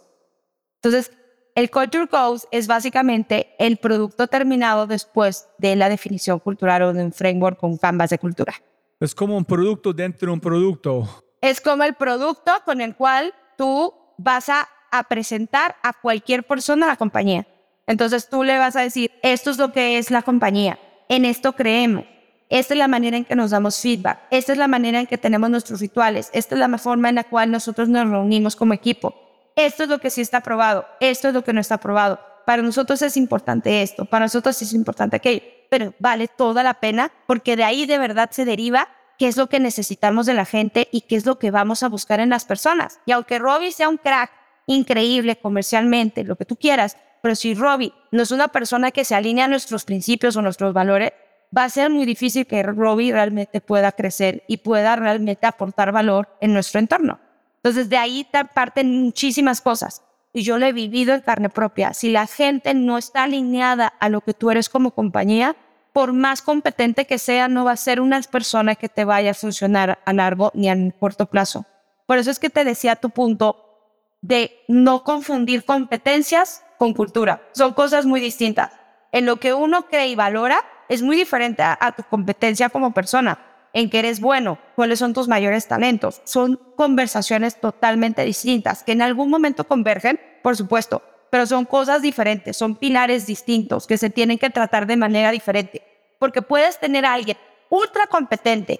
Entonces, 0.75 1.11
el 1.55 1.71
Culture 1.71 2.07
Codes 2.07 2.47
es 2.51 2.67
básicamente 2.67 3.55
el 3.57 3.77
producto 3.77 4.27
terminado 4.27 4.85
después 4.85 5.47
de 5.57 5.75
la 5.75 5.87
definición 5.87 6.39
cultural 6.39 6.81
o 6.83 6.93
de 6.93 7.05
un 7.05 7.13
framework 7.13 7.59
con 7.59 7.77
canvas 7.77 8.09
de 8.09 8.19
cultura. 8.19 8.53
Es 8.99 9.13
como 9.15 9.37
un 9.37 9.45
producto 9.45 9.93
dentro 9.93 10.27
de 10.27 10.33
un 10.33 10.39
producto. 10.39 11.22
Es 11.43 11.59
como 11.59 11.83
el 11.83 11.93
producto 11.95 12.53
con 12.63 12.79
el 12.79 12.95
cual 12.95 13.33
tú 13.57 13.93
vas 14.17 14.47
a, 14.47 14.69
presentar 15.09 15.75
a 15.83 15.91
cualquier 15.91 16.43
persona 16.43 16.87
la 16.87 16.95
compañía. 16.95 17.45
Entonces 17.85 18.29
tú 18.29 18.43
le 18.43 18.57
vas 18.57 18.77
a 18.77 18.81
decir, 18.81 19.11
esto 19.23 19.51
es 19.51 19.57
lo 19.57 19.73
que 19.73 19.97
es 19.97 20.09
la 20.09 20.21
compañía, 20.21 20.79
en 21.09 21.25
esto 21.25 21.51
creemos, 21.53 22.05
esta 22.47 22.73
es 22.75 22.77
la 22.77 22.87
manera 22.87 23.17
en 23.17 23.25
que 23.25 23.35
nos 23.35 23.51
damos 23.51 23.81
feedback, 23.81 24.19
esta 24.31 24.53
es 24.53 24.57
la 24.57 24.69
manera 24.69 25.01
en 25.01 25.07
que 25.07 25.17
tenemos 25.17 25.49
nuestros 25.49 25.81
rituales, 25.81 26.29
esta 26.31 26.55
es 26.55 26.59
la 26.59 26.77
forma 26.77 27.09
en 27.09 27.15
la 27.15 27.25
cual 27.25 27.51
nosotros 27.51 27.89
nos 27.89 28.09
reunimos 28.09 28.55
como 28.55 28.73
equipo, 28.73 29.13
esto 29.57 29.83
es 29.83 29.89
lo 29.89 29.99
que 29.99 30.11
sí 30.11 30.21
está 30.21 30.37
aprobado, 30.37 30.85
esto 31.01 31.27
es 31.27 31.33
lo 31.33 31.43
que 31.43 31.51
no 31.51 31.59
está 31.59 31.75
aprobado. 31.75 32.21
Para 32.45 32.61
nosotros 32.61 33.01
es 33.01 33.17
importante 33.17 33.81
esto, 33.81 34.05
para 34.05 34.25
nosotros 34.25 34.61
es 34.61 34.71
importante 34.71 35.17
aquello, 35.17 35.41
pero 35.69 35.93
vale 35.99 36.29
toda 36.29 36.63
la 36.63 36.75
pena 36.75 37.11
porque 37.27 37.57
de 37.57 37.65
ahí 37.65 37.85
de 37.85 37.97
verdad 37.97 38.29
se 38.31 38.45
deriva 38.45 38.87
qué 39.23 39.29
es 39.29 39.37
lo 39.37 39.47
que 39.47 39.61
necesitamos 39.61 40.25
de 40.25 40.33
la 40.33 40.43
gente 40.43 40.89
y 40.91 40.99
qué 40.99 41.15
es 41.15 41.25
lo 41.25 41.39
que 41.39 41.49
vamos 41.49 41.81
a 41.81 41.87
buscar 41.87 42.19
en 42.19 42.27
las 42.27 42.43
personas. 42.43 42.99
Y 43.05 43.13
aunque 43.13 43.39
Robbie 43.39 43.71
sea 43.71 43.87
un 43.87 43.95
crack 43.95 44.29
increíble 44.67 45.37
comercialmente, 45.37 46.25
lo 46.25 46.35
que 46.35 46.43
tú 46.43 46.57
quieras, 46.57 46.97
pero 47.21 47.33
si 47.33 47.53
Robbie 47.53 47.93
no 48.11 48.21
es 48.21 48.31
una 48.31 48.49
persona 48.49 48.91
que 48.91 49.05
se 49.05 49.15
alinea 49.15 49.45
a 49.45 49.47
nuestros 49.47 49.85
principios 49.85 50.35
o 50.35 50.41
nuestros 50.41 50.73
valores, 50.73 51.13
va 51.57 51.63
a 51.63 51.69
ser 51.69 51.89
muy 51.89 52.05
difícil 52.05 52.45
que 52.45 52.63
Robbie 52.63 53.13
realmente 53.13 53.61
pueda 53.61 53.93
crecer 53.93 54.43
y 54.49 54.57
pueda 54.57 54.97
realmente 54.97 55.47
aportar 55.47 55.93
valor 55.93 56.27
en 56.41 56.51
nuestro 56.51 56.81
entorno. 56.81 57.21
Entonces 57.55 57.87
de 57.87 57.95
ahí 57.95 58.27
parten 58.53 59.03
muchísimas 59.03 59.61
cosas. 59.61 60.01
Y 60.33 60.41
yo 60.41 60.57
lo 60.57 60.65
he 60.65 60.73
vivido 60.73 61.13
en 61.13 61.21
carne 61.21 61.47
propia. 61.47 61.93
Si 61.93 62.09
la 62.09 62.27
gente 62.27 62.73
no 62.73 62.97
está 62.97 63.23
alineada 63.23 63.87
a 63.87 64.09
lo 64.09 64.19
que 64.19 64.33
tú 64.33 64.51
eres 64.51 64.67
como 64.67 64.91
compañía, 64.91 65.55
por 65.93 66.11
más 66.11 66.41
competente 66.41 67.05
que 67.05 67.19
sea, 67.19 67.47
no 67.47 67.63
va 67.63 67.71
a 67.71 67.77
ser 67.77 68.01
una 68.01 68.19
persona 68.23 68.75
que 68.75 68.89
te 68.89 69.05
vaya 69.05 69.31
a 69.31 69.35
funcionar 69.35 69.99
a 70.05 70.13
largo 70.13 70.51
ni 70.55 70.69
a 70.69 70.75
corto 70.99 71.27
plazo. 71.27 71.65
Por 72.07 72.17
eso 72.17 72.31
es 72.31 72.39
que 72.39 72.49
te 72.49 72.65
decía 72.65 72.95
tu 72.95 73.11
punto 73.11 73.63
de 74.21 74.63
no 74.67 75.03
confundir 75.03 75.63
competencias 75.63 76.63
con 76.77 76.93
cultura. 76.93 77.43
Son 77.53 77.73
cosas 77.73 78.05
muy 78.05 78.19
distintas. 78.19 78.71
En 79.11 79.25
lo 79.25 79.37
que 79.37 79.53
uno 79.53 79.85
cree 79.87 80.07
y 80.07 80.15
valora 80.15 80.65
es 80.89 81.01
muy 81.01 81.15
diferente 81.15 81.61
a, 81.63 81.93
tu 81.95 82.03
competencia 82.03 82.69
como 82.69 82.93
persona, 82.93 83.39
en 83.73 83.89
que 83.89 83.99
eres 83.99 84.19
bueno, 84.19 84.57
cuáles 84.75 84.99
son 84.99 85.13
tus 85.13 85.27
mayores 85.27 85.67
talentos. 85.67 86.21
Son 86.23 86.59
conversaciones 86.75 87.59
totalmente 87.59 88.23
distintas, 88.23 88.83
que 88.83 88.93
en 88.93 89.01
algún 89.01 89.29
momento 89.29 89.65
convergen, 89.65 90.19
por 90.41 90.57
supuesto, 90.57 91.03
pero 91.33 91.47
son 91.47 91.65
cosas 91.65 92.03
diferentes, 92.03 92.55
son 92.55 92.75
pilares 92.75 93.25
distintos 93.25 93.87
que 93.87 93.97
se 93.97 94.11
tienen 94.11 94.37
que 94.37 94.51
tratar 94.51 94.85
de 94.85 94.95
manera 94.95 95.31
diferente. 95.31 95.81
Porque 96.19 96.43
puedes 96.43 96.79
tener 96.79 97.07
a 97.07 97.13
alguien 97.13 97.39
ultra 97.69 98.05
competente, 98.05 98.79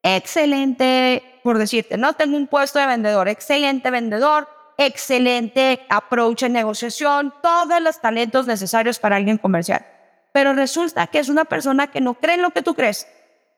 excelente, 0.00 1.40
por 1.42 1.58
decirte, 1.58 1.96
no 1.96 2.12
tengo 2.12 2.36
un 2.36 2.46
puesto 2.46 2.78
de 2.78 2.86
vendedor, 2.86 3.26
excelente 3.26 3.90
vendedor, 3.90 4.46
excelente 4.78 5.84
approach 5.88 6.44
en 6.44 6.52
negociación, 6.52 7.34
todos 7.42 7.82
los 7.82 8.00
talentos 8.00 8.46
necesarios 8.46 9.00
para 9.00 9.16
alguien 9.16 9.38
comercial. 9.38 9.84
Pero 10.32 10.52
resulta 10.52 11.08
que 11.08 11.18
es 11.18 11.28
una 11.28 11.44
persona 11.44 11.88
que 11.88 12.00
no 12.00 12.14
cree 12.14 12.36
en 12.36 12.42
lo 12.42 12.50
que 12.50 12.62
tú 12.62 12.76
crees. 12.76 13.08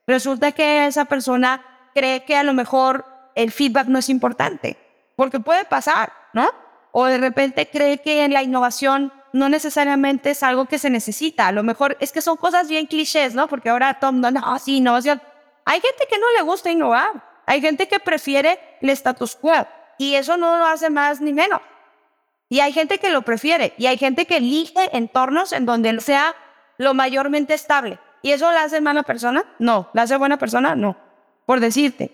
Resulta 0.07 0.53
que 0.53 0.87
esa 0.87 1.05
persona 1.05 1.91
cree 1.93 2.25
que 2.25 2.35
a 2.35 2.45
lo 2.45 2.55
mejor 2.55 3.05
el 3.35 3.53
feedback 3.53 3.89
no 3.89 3.99
es 3.99 4.09
importante, 4.09 4.79
porque 5.17 5.39
puede 5.39 5.67
pasar, 5.67 6.11
¿no? 6.33 6.65
O 6.93 7.07
de 7.07 7.19
repente 7.19 7.69
cree 7.71 7.99
que 7.99 8.27
la 8.29 8.43
innovación 8.43 9.13
no 9.33 9.49
necesariamente 9.49 10.31
es 10.31 10.43
algo 10.43 10.67
que 10.67 10.79
se 10.79 10.91
necesita. 10.91 11.47
A 11.47 11.53
lo 11.53 11.63
mejor 11.63 11.97
es 12.01 12.13
que 12.13 12.23
son 12.23 12.37
cosas 12.37 12.69
bien 12.69 12.87
clichés, 12.87 13.35
¿no? 13.35 13.49
Porque 13.49 13.69
ahora 13.69 13.99
Tom, 14.01 14.21
no, 14.21 14.31
no, 14.31 14.59
sí, 14.59 14.79
innovación. 14.79 15.21
Hay 15.65 15.81
gente 15.81 16.07
que 16.09 16.19
no 16.19 16.27
le 16.37 16.43
gusta 16.43 16.71
innovar. 16.71 17.23
Hay 17.47 17.61
gente 17.61 17.87
que 17.87 18.01
prefiere 18.01 18.59
el 18.81 18.91
status 18.91 19.37
quo 19.37 19.67
y 19.99 20.15
eso 20.15 20.37
no 20.37 20.57
lo 20.57 20.67
hace 20.67 20.91
más 20.91 21.21
ni 21.21 21.33
menos. 21.33 21.61
Y 22.49 22.61
hay 22.61 22.73
gente 22.73 22.99
que 22.99 23.11
lo 23.11 23.23
prefiere 23.23 23.75
y 23.77 23.87
hay 23.87 23.99
gente 23.99 24.27
que 24.27 24.39
elige 24.39 24.97
entornos 24.97 25.53
en 25.53 25.67
donde 25.67 26.01
sea 26.01 26.35
lo 26.79 26.95
mayormente 26.95 27.55
estable. 27.55 27.99
¿Y 28.23 28.33
eso 28.33 28.51
la 28.53 28.65
hace 28.65 28.81
mala 28.81 29.03
persona? 29.03 29.45
No. 29.59 29.91
¿La 29.93 30.03
hace 30.03 30.17
buena 30.17 30.39
persona? 30.39 30.75
No. 30.75 30.97
Por 31.45 31.61
decirte, 31.61 32.11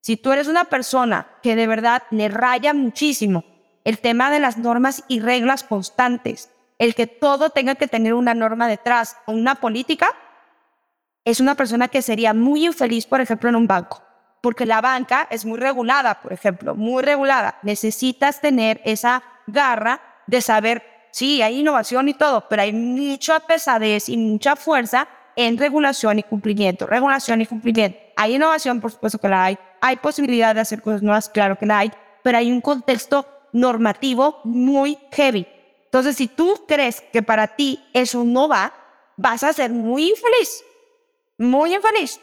si 0.00 0.16
tú 0.16 0.32
eres 0.32 0.48
una 0.48 0.64
persona 0.64 1.28
que 1.42 1.54
de 1.54 1.66
verdad 1.66 2.02
le 2.10 2.28
raya 2.28 2.74
muchísimo 2.74 3.44
el 3.84 3.98
tema 3.98 4.30
de 4.30 4.40
las 4.40 4.58
normas 4.58 5.04
y 5.08 5.20
reglas 5.20 5.64
constantes, 5.64 6.50
el 6.78 6.94
que 6.94 7.06
todo 7.06 7.50
tenga 7.50 7.74
que 7.74 7.88
tener 7.88 8.14
una 8.14 8.34
norma 8.34 8.68
detrás 8.68 9.16
o 9.26 9.32
una 9.32 9.56
política, 9.56 10.08
es 11.24 11.40
una 11.40 11.54
persona 11.54 11.88
que 11.88 12.02
sería 12.02 12.34
muy 12.34 12.66
infeliz, 12.66 13.06
por 13.06 13.20
ejemplo, 13.20 13.48
en 13.48 13.56
un 13.56 13.66
banco 13.66 14.02
porque 14.42 14.66
la 14.66 14.80
banca 14.80 15.28
es 15.30 15.46
muy 15.46 15.58
regulada, 15.58 16.20
por 16.20 16.32
ejemplo, 16.32 16.74
muy 16.74 17.02
regulada. 17.02 17.58
Necesitas 17.62 18.40
tener 18.40 18.82
esa 18.84 19.22
garra 19.46 20.02
de 20.26 20.42
saber, 20.42 20.82
sí, 21.12 21.40
hay 21.40 21.60
innovación 21.60 22.08
y 22.08 22.14
todo, 22.14 22.48
pero 22.48 22.62
hay 22.62 22.72
mucha 22.72 23.38
pesadez 23.40 24.08
y 24.08 24.16
mucha 24.16 24.56
fuerza 24.56 25.08
en 25.36 25.56
regulación 25.56 26.18
y 26.18 26.24
cumplimiento, 26.24 26.86
regulación 26.86 27.40
y 27.40 27.46
cumplimiento. 27.46 27.98
Hay 28.16 28.34
innovación, 28.34 28.80
por 28.80 28.90
supuesto 28.90 29.18
que 29.18 29.28
la 29.28 29.44
hay, 29.44 29.58
hay 29.80 29.96
posibilidad 29.96 30.54
de 30.54 30.60
hacer 30.60 30.82
cosas 30.82 31.02
nuevas, 31.02 31.28
claro 31.28 31.56
que 31.56 31.64
la 31.64 31.78
hay, 31.78 31.92
pero 32.24 32.36
hay 32.36 32.50
un 32.50 32.60
contexto 32.60 33.24
normativo 33.52 34.40
muy 34.44 34.98
heavy. 35.12 35.46
Entonces, 35.84 36.16
si 36.16 36.28
tú 36.28 36.64
crees 36.66 37.00
que 37.12 37.22
para 37.22 37.56
ti 37.56 37.84
eso 37.92 38.24
no 38.24 38.48
va, 38.48 38.72
vas 39.16 39.42
a 39.44 39.52
ser 39.52 39.70
muy 39.70 40.10
infeliz, 40.10 40.64
muy 41.38 41.74
infeliz 41.74 42.20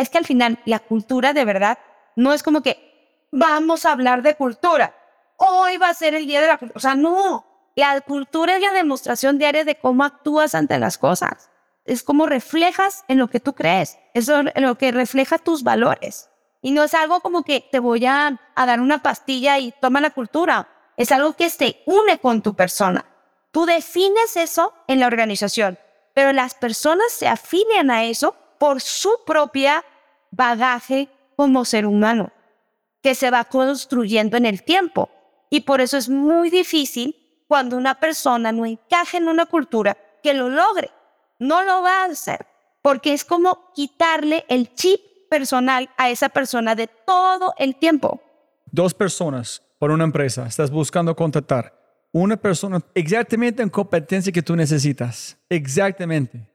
es 0.00 0.08
que 0.08 0.16
al 0.16 0.24
final 0.24 0.58
la 0.64 0.78
cultura 0.78 1.34
de 1.34 1.44
verdad 1.44 1.78
no 2.16 2.32
es 2.32 2.42
como 2.42 2.62
que 2.62 3.28
vamos 3.30 3.84
a 3.84 3.92
hablar 3.92 4.22
de 4.22 4.34
cultura. 4.34 4.94
Hoy 5.36 5.76
va 5.76 5.90
a 5.90 5.94
ser 5.94 6.14
el 6.14 6.26
día 6.26 6.40
de 6.40 6.46
la 6.46 6.56
cultura. 6.56 6.78
O 6.78 6.80
sea, 6.80 6.94
no. 6.94 7.44
La 7.76 8.00
cultura 8.00 8.56
es 8.56 8.62
la 8.62 8.72
demostración 8.72 9.38
diaria 9.38 9.64
de 9.64 9.74
cómo 9.74 10.04
actúas 10.04 10.54
ante 10.54 10.78
las 10.78 10.96
cosas. 10.96 11.50
Es 11.84 12.02
como 12.02 12.26
reflejas 12.26 13.04
en 13.08 13.18
lo 13.18 13.28
que 13.28 13.40
tú 13.40 13.54
crees. 13.54 13.98
Eso 14.14 14.40
es 14.40 14.62
lo 14.62 14.76
que 14.76 14.90
refleja 14.90 15.36
tus 15.36 15.62
valores. 15.62 16.29
Y 16.62 16.72
no 16.72 16.84
es 16.84 16.94
algo 16.94 17.20
como 17.20 17.42
que 17.42 17.66
te 17.70 17.78
voy 17.78 18.04
a, 18.06 18.38
dar 18.54 18.80
una 18.80 19.02
pastilla 19.02 19.58
y 19.58 19.72
toma 19.80 20.00
la 20.00 20.10
cultura. 20.10 20.68
Es 20.96 21.10
algo 21.12 21.34
que 21.34 21.48
se 21.48 21.82
une 21.86 22.18
con 22.18 22.42
tu 22.42 22.54
persona. 22.54 23.04
Tú 23.50 23.64
defines 23.64 24.36
eso 24.36 24.74
en 24.86 25.00
la 25.00 25.06
organización, 25.06 25.78
pero 26.14 26.32
las 26.32 26.54
personas 26.54 27.10
se 27.12 27.26
afilian 27.26 27.90
a 27.90 28.04
eso 28.04 28.34
por 28.58 28.80
su 28.80 29.10
propia 29.26 29.84
bagaje 30.30 31.08
como 31.36 31.64
ser 31.64 31.86
humano, 31.86 32.30
que 33.02 33.14
se 33.14 33.30
va 33.30 33.44
construyendo 33.44 34.36
en 34.36 34.44
el 34.44 34.62
tiempo. 34.62 35.08
Y 35.48 35.60
por 35.60 35.80
eso 35.80 35.96
es 35.96 36.08
muy 36.08 36.50
difícil 36.50 37.44
cuando 37.48 37.76
una 37.76 37.98
persona 37.98 38.52
no 38.52 38.66
encaje 38.66 39.16
en 39.16 39.28
una 39.28 39.46
cultura 39.46 39.96
que 40.22 40.34
lo 40.34 40.50
logre. 40.50 40.90
No 41.38 41.62
lo 41.62 41.82
va 41.82 42.02
a 42.02 42.04
hacer, 42.04 42.46
porque 42.82 43.14
es 43.14 43.24
como 43.24 43.72
quitarle 43.72 44.44
el 44.48 44.74
chip 44.74 45.00
personal 45.30 45.88
a 45.96 46.10
esa 46.10 46.28
persona 46.28 46.74
de 46.74 46.88
todo 47.06 47.54
el 47.56 47.76
tiempo. 47.76 48.20
Dos 48.70 48.92
personas 48.92 49.62
por 49.78 49.90
una 49.90 50.04
empresa, 50.04 50.46
estás 50.46 50.70
buscando 50.70 51.16
contratar 51.16 51.80
una 52.12 52.36
persona 52.36 52.80
exactamente 52.94 53.62
en 53.62 53.70
competencia 53.70 54.32
que 54.32 54.42
tú 54.42 54.56
necesitas. 54.56 55.36
Exactamente. 55.48 56.46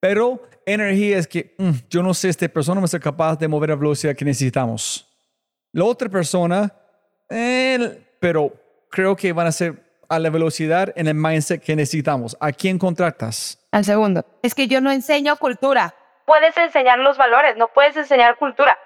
Pero 0.00 0.42
energía 0.64 1.18
es 1.18 1.26
que 1.26 1.54
mm, 1.58 1.70
yo 1.90 2.02
no 2.02 2.14
sé, 2.14 2.22
si 2.22 2.28
esta 2.30 2.48
persona 2.48 2.80
va 2.80 2.86
a 2.86 2.88
ser 2.88 3.00
capaz 3.00 3.36
de 3.36 3.48
mover 3.48 3.70
la 3.70 3.76
velocidad 3.76 4.16
que 4.16 4.24
necesitamos. 4.24 5.06
La 5.72 5.84
otra 5.84 6.08
persona, 6.08 6.72
pero 8.18 8.52
creo 8.90 9.14
que 9.14 9.32
van 9.32 9.46
a 9.46 9.52
ser 9.52 9.84
a 10.08 10.18
la 10.18 10.30
velocidad 10.30 10.92
en 10.96 11.08
el 11.08 11.14
mindset 11.14 11.62
que 11.62 11.76
necesitamos. 11.76 12.36
¿A 12.40 12.52
quién 12.52 12.78
contratas? 12.78 13.58
Al 13.72 13.84
segundo. 13.84 14.24
Es 14.42 14.54
que 14.54 14.68
yo 14.68 14.80
no 14.80 14.90
enseño 14.90 15.36
cultura. 15.36 15.94
Puedes 16.26 16.56
enseñar 16.56 16.98
los 16.98 17.16
valores, 17.16 17.56
no 17.56 17.68
puedes 17.68 17.96
enseñar 17.96 18.36
cultura. 18.36 18.76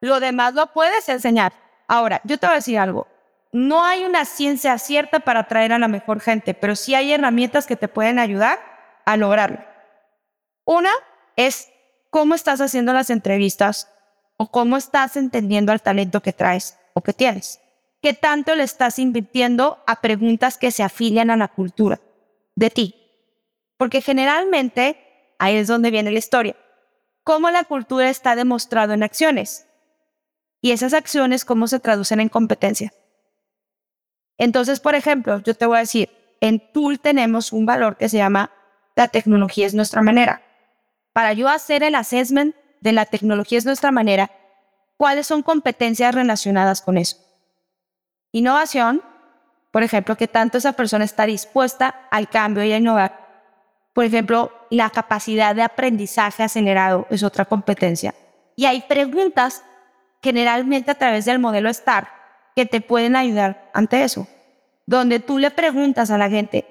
Lo 0.00 0.20
demás 0.20 0.54
lo 0.54 0.66
puedes 0.68 1.08
enseñar. 1.08 1.52
Ahora, 1.88 2.20
yo 2.24 2.38
te 2.38 2.46
voy 2.46 2.52
a 2.52 2.56
decir 2.56 2.78
algo. 2.78 3.08
No 3.50 3.84
hay 3.84 4.04
una 4.04 4.24
ciencia 4.26 4.76
cierta 4.78 5.20
para 5.20 5.40
atraer 5.40 5.72
a 5.72 5.78
la 5.78 5.88
mejor 5.88 6.20
gente, 6.20 6.52
pero 6.52 6.76
sí 6.76 6.94
hay 6.94 7.12
herramientas 7.12 7.66
que 7.66 7.76
te 7.76 7.88
pueden 7.88 8.18
ayudar 8.18 8.58
a 9.06 9.16
lograrlo. 9.16 9.58
Una 10.66 10.90
es 11.36 11.72
cómo 12.10 12.34
estás 12.34 12.60
haciendo 12.60 12.92
las 12.92 13.08
entrevistas 13.08 13.90
o 14.36 14.50
cómo 14.50 14.76
estás 14.76 15.16
entendiendo 15.16 15.72
al 15.72 15.80
talento 15.80 16.20
que 16.20 16.34
traes 16.34 16.78
o 16.92 17.00
que 17.00 17.14
tienes. 17.14 17.60
¿Qué 18.02 18.12
tanto 18.12 18.54
le 18.54 18.64
estás 18.64 18.98
invirtiendo 18.98 19.82
a 19.86 20.02
preguntas 20.02 20.58
que 20.58 20.70
se 20.70 20.82
afilian 20.82 21.30
a 21.30 21.36
la 21.36 21.48
cultura 21.48 22.00
de 22.54 22.68
ti? 22.68 22.94
Porque 23.78 24.02
generalmente 24.02 25.34
ahí 25.38 25.56
es 25.56 25.68
donde 25.68 25.90
viene 25.90 26.10
la 26.10 26.18
historia. 26.18 26.54
¿Cómo 27.26 27.50
la 27.50 27.64
cultura 27.64 28.08
está 28.08 28.36
demostrado 28.36 28.94
en 28.94 29.02
acciones? 29.02 29.66
y 30.66 30.72
esas 30.72 30.94
acciones 30.94 31.44
cómo 31.44 31.68
se 31.68 31.78
traducen 31.78 32.18
en 32.18 32.28
competencia. 32.28 32.92
Entonces, 34.36 34.80
por 34.80 34.96
ejemplo, 34.96 35.40
yo 35.44 35.54
te 35.54 35.64
voy 35.64 35.76
a 35.76 35.80
decir, 35.80 36.10
en 36.40 36.72
Tool 36.72 36.98
tenemos 36.98 37.52
un 37.52 37.66
valor 37.66 37.96
que 37.96 38.08
se 38.08 38.16
llama 38.16 38.50
la 38.96 39.06
tecnología 39.06 39.64
es 39.64 39.74
nuestra 39.74 40.02
manera. 40.02 40.42
Para 41.12 41.34
yo 41.34 41.48
hacer 41.48 41.84
el 41.84 41.94
assessment 41.94 42.56
de 42.80 42.90
la 42.90 43.06
tecnología 43.06 43.58
es 43.58 43.64
nuestra 43.64 43.92
manera, 43.92 44.32
¿cuáles 44.96 45.28
son 45.28 45.42
competencias 45.42 46.12
relacionadas 46.12 46.82
con 46.82 46.98
eso? 46.98 47.18
Innovación, 48.32 49.02
por 49.70 49.84
ejemplo, 49.84 50.16
que 50.16 50.26
tanto 50.26 50.58
esa 50.58 50.72
persona 50.72 51.04
está 51.04 51.26
dispuesta 51.26 52.08
al 52.10 52.28
cambio 52.28 52.64
y 52.64 52.72
a 52.72 52.78
innovar. 52.78 53.52
Por 53.92 54.04
ejemplo, 54.04 54.52
la 54.70 54.90
capacidad 54.90 55.54
de 55.54 55.62
aprendizaje 55.62 56.42
acelerado 56.42 57.06
es 57.10 57.22
otra 57.22 57.44
competencia. 57.44 58.14
Y 58.56 58.66
hay 58.66 58.82
preguntas 58.82 59.62
generalmente 60.22 60.90
a 60.90 60.94
través 60.96 61.24
del 61.24 61.38
modelo 61.38 61.72
STAR 61.72 62.08
que 62.54 62.66
te 62.66 62.80
pueden 62.80 63.16
ayudar 63.16 63.70
ante 63.74 64.02
eso, 64.02 64.26
donde 64.86 65.20
tú 65.20 65.38
le 65.38 65.50
preguntas 65.50 66.10
a 66.10 66.18
la 66.18 66.30
gente 66.30 66.66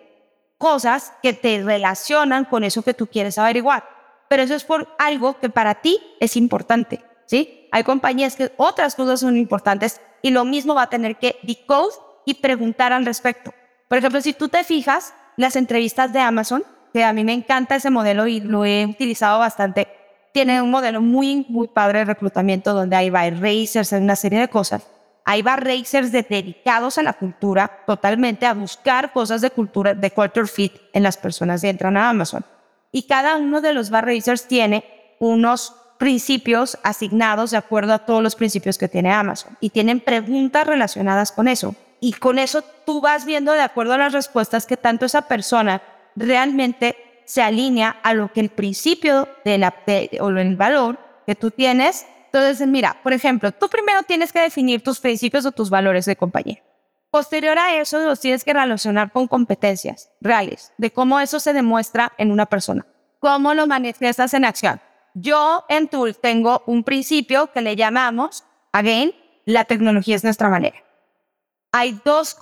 cosas 0.58 1.14
que 1.22 1.34
te 1.34 1.62
relacionan 1.64 2.46
con 2.46 2.64
eso 2.64 2.82
que 2.82 2.94
tú 2.94 3.08
quieres 3.08 3.38
averiguar. 3.38 3.88
Pero 4.28 4.44
eso 4.44 4.56
es 4.56 4.64
por 4.64 4.96
algo 4.98 5.40
que 5.40 5.50
para 5.50 5.76
ti 5.76 6.00
es 6.20 6.36
importante, 6.36 7.04
¿sí? 7.26 7.70
Hay 7.72 7.84
compañías 7.84 8.36
que 8.36 8.52
otras 8.58 8.96
cosas 8.96 9.20
son 9.20 9.38
importantes 9.38 10.02
y 10.22 10.32
lo 10.32 10.46
mismo 10.46 10.74
va 10.74 10.84
a 10.84 10.90
tener 10.90 11.18
que 11.18 11.38
decode 11.44 11.94
y 12.26 12.36
preguntar 12.36 12.94
al 12.94 13.06
respecto. 13.06 13.54
Por 13.88 14.00
ejemplo, 14.00 14.22
si 14.22 14.34
tú 14.34 14.50
te 14.50 14.64
fijas, 14.64 15.14
las 15.38 15.56
entrevistas 15.56 16.12
de 16.14 16.20
Amazon, 16.20 16.64
que 16.96 17.04
a 17.04 17.12
mí 17.12 17.26
me 17.26 17.34
encanta 17.34 17.76
ese 17.76 17.90
modelo 17.90 18.26
y 18.26 18.40
lo 18.40 18.64
he 18.64 18.86
utilizado 18.86 19.38
bastante, 19.38 19.90
tiene 20.32 20.62
un 20.62 20.72
modelo 20.72 21.02
muy, 21.02 21.46
muy 21.50 21.68
padre 21.68 22.00
de 22.00 22.06
reclutamiento 22.06 22.74
donde 22.74 22.96
hay 22.96 23.10
bar 23.10 23.34
racers, 23.42 23.92
hay 23.92 24.02
una 24.02 24.16
serie 24.16 24.40
de 24.40 24.48
cosas. 24.48 24.88
Hay 25.26 25.42
bar 25.42 25.62
racers 25.62 26.14
dedicados 26.14 26.98
a 26.98 27.04
la 27.04 27.12
cultura, 27.12 27.84
totalmente 27.86 28.46
a 28.46 28.54
buscar 28.54 29.12
cosas 29.12 29.42
de 29.42 29.50
cultura, 29.50 29.94
de 29.94 30.10
culture 30.10 30.48
fit 30.48 30.72
en 30.94 31.04
las 31.04 31.18
personas 31.18 31.60
que 31.60 31.68
entran 31.68 31.98
a 31.98 32.10
Amazon. 32.10 32.46
Y 32.94 33.04
cada 33.04 33.36
uno 33.36 33.60
de 33.60 33.74
los 33.74 33.90
bar 33.90 34.06
racers 34.06 34.48
tiene 34.48 34.86
unos 35.20 35.76
principios 35.98 36.78
asignados 36.82 37.52
de 37.52 37.58
acuerdo 37.58 37.92
a 37.92 38.06
todos 38.06 38.24
los 38.24 38.38
principios 38.38 38.78
que 38.78 38.88
tiene 38.88 39.12
Amazon 39.12 39.58
y 39.60 39.72
tienen 39.72 40.00
preguntas 40.00 40.66
relacionadas 40.66 41.34
con 41.34 41.50
eso. 41.50 41.76
Y 42.00 42.14
con 42.14 42.40
eso 42.40 42.64
tú 42.86 43.02
vas 43.02 43.26
viendo 43.26 43.52
de 43.52 43.60
acuerdo 43.64 43.96
a 43.96 43.98
las 43.98 44.14
respuestas 44.14 44.66
que 44.66 44.78
tanto 44.78 45.06
esa 45.06 45.24
persona 45.24 45.82
realmente 46.16 46.96
se 47.26 47.42
alinea 47.42 48.00
a 48.04 48.14
lo 48.14 48.32
que 48.32 48.40
el 48.40 48.50
principio 48.50 49.28
de 49.44 49.58
la, 49.58 49.74
o 50.20 50.30
el 50.30 50.56
valor 50.56 51.00
que 51.26 51.36
tú 51.36 51.52
tienes. 51.52 52.06
Entonces, 52.26 52.68
mira, 52.68 53.00
por 53.04 53.14
ejemplo, 53.14 53.52
tú 53.52 53.70
primero 53.70 54.04
tienes 54.04 54.32
que 54.32 54.42
definir 54.42 54.84
tus 54.84 55.00
principios 55.00 55.46
o 55.46 55.52
tus 55.52 55.70
valores 55.70 56.06
de 56.06 56.16
compañía. 56.16 56.62
Posterior 57.10 57.58
a 57.58 57.76
eso, 57.80 58.00
los 58.00 58.20
tienes 58.20 58.44
que 58.44 58.54
relacionar 58.54 59.12
con 59.12 59.28
competencias 59.28 60.12
reales, 60.20 60.74
de 60.78 60.92
cómo 60.92 61.20
eso 61.20 61.40
se 61.40 61.54
demuestra 61.54 62.12
en 62.18 62.32
una 62.32 62.46
persona, 62.46 62.86
cómo 63.20 63.54
lo 63.54 63.68
manifiestas 63.68 64.34
en 64.34 64.44
acción. 64.44 64.82
Yo 65.14 65.64
en 65.70 65.88
Tool 65.88 66.18
tengo 66.18 66.62
un 66.66 66.84
principio 66.84 67.52
que 67.54 67.62
le 67.62 67.78
llamamos, 67.78 68.44
again, 68.74 69.14
la 69.46 69.64
tecnología 69.64 70.18
es 70.18 70.26
nuestra 70.26 70.50
manera. 70.50 70.76
Hay 71.72 72.00
dos 72.04 72.38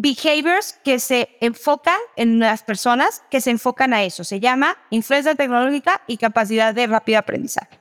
behaviors 0.00 0.72
que 0.82 0.98
se 0.98 1.36
enfocan 1.40 1.98
en 2.16 2.38
las 2.38 2.62
personas 2.62 3.22
que 3.30 3.40
se 3.40 3.50
enfocan 3.50 3.92
a 3.92 4.02
eso. 4.02 4.24
Se 4.24 4.40
llama 4.40 4.76
influencia 4.90 5.34
tecnológica 5.34 6.02
y 6.06 6.16
capacidad 6.16 6.74
de 6.74 6.86
rápido 6.86 7.18
aprendizaje. 7.18 7.78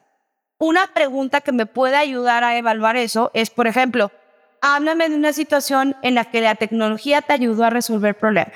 Una 0.57 0.87
pregunta 0.93 1.39
que 1.41 1.53
me 1.53 1.65
puede 1.65 1.95
ayudar 1.95 2.43
a 2.43 2.57
evaluar 2.57 2.97
eso 2.97 3.31
es, 3.33 3.49
por 3.49 3.67
ejemplo, 3.67 4.11
háblame 4.61 5.07
de 5.07 5.15
una 5.15 5.31
situación 5.31 5.95
en 6.01 6.15
la 6.15 6.25
que 6.25 6.41
la 6.41 6.55
tecnología 6.55 7.21
te 7.21 7.33
ayudó 7.33 7.63
a 7.63 7.69
resolver 7.69 8.17
problemas. 8.17 8.53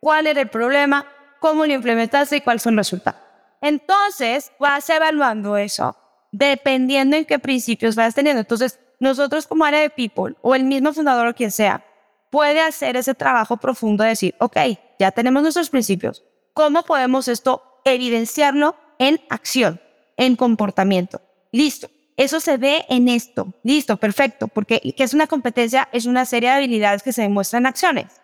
¿Cuál 0.00 0.26
era 0.26 0.42
el 0.42 0.48
problema? 0.48 1.06
¿Cómo 1.40 1.64
lo 1.64 1.72
implementaste 1.72 2.36
y 2.36 2.40
cuáles 2.42 2.62
son 2.62 2.76
los 2.76 2.86
resultados? 2.86 3.20
Entonces, 3.62 4.52
vas 4.58 4.88
evaluando 4.90 5.56
eso 5.56 5.96
dependiendo 6.30 7.16
en 7.16 7.24
qué 7.24 7.38
principios 7.38 7.96
vas 7.96 8.14
teniendo. 8.14 8.40
Entonces, 8.40 8.78
nosotros 9.00 9.46
como 9.46 9.64
área 9.64 9.80
de 9.80 9.90
people 9.90 10.34
o 10.42 10.54
el 10.54 10.64
mismo 10.64 10.92
fundador 10.92 11.28
o 11.28 11.34
quien 11.34 11.50
sea, 11.50 11.84
puede 12.30 12.60
hacer 12.60 12.96
ese 12.96 13.14
trabajo 13.14 13.56
profundo 13.56 14.04
de 14.04 14.10
decir, 14.10 14.34
ok, 14.38 14.56
ya 14.98 15.10
tenemos 15.10 15.42
nuestros 15.42 15.70
principios. 15.70 16.24
¿Cómo 16.54 16.82
podemos 16.82 17.28
esto 17.28 17.80
evidenciarlo 17.84 18.76
en 18.98 19.20
acción, 19.30 19.80
en 20.16 20.36
comportamiento? 20.36 21.20
Listo. 21.52 21.88
Eso 22.16 22.40
se 22.40 22.56
ve 22.56 22.84
en 22.88 23.08
esto. 23.08 23.54
Listo, 23.62 23.96
perfecto. 23.96 24.48
Porque 24.48 24.80
¿qué 24.96 25.04
es 25.04 25.14
una 25.14 25.28
competencia? 25.28 25.88
Es 25.92 26.04
una 26.04 26.24
serie 26.24 26.50
de 26.50 26.56
habilidades 26.56 27.04
que 27.04 27.12
se 27.12 27.22
demuestran 27.22 27.62
en 27.62 27.66
acciones. 27.68 28.20